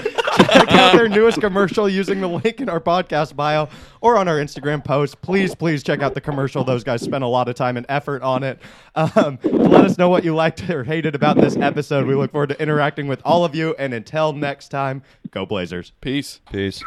[0.53, 3.69] check out their newest commercial using the link in our podcast bio
[4.01, 5.21] or on our Instagram post.
[5.23, 6.65] Please, please check out the commercial.
[6.65, 8.59] Those guys spent a lot of time and effort on it.
[8.95, 12.07] Um, let us know what you liked or hated about this episode.
[12.07, 13.75] We look forward to interacting with all of you.
[13.79, 15.93] And until next time, go Blazers.
[16.01, 16.41] Peace.
[16.51, 16.83] Peace.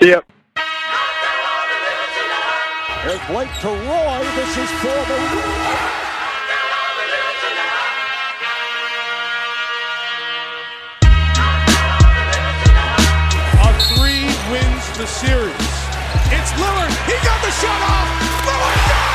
[0.00, 0.20] See ya.
[3.04, 4.24] There's Blake to Roy.
[4.34, 5.77] This is for the
[14.98, 15.54] the series.
[16.34, 16.90] It's Lillard.
[17.06, 18.08] He got the shot off.
[18.44, 19.07] Lillard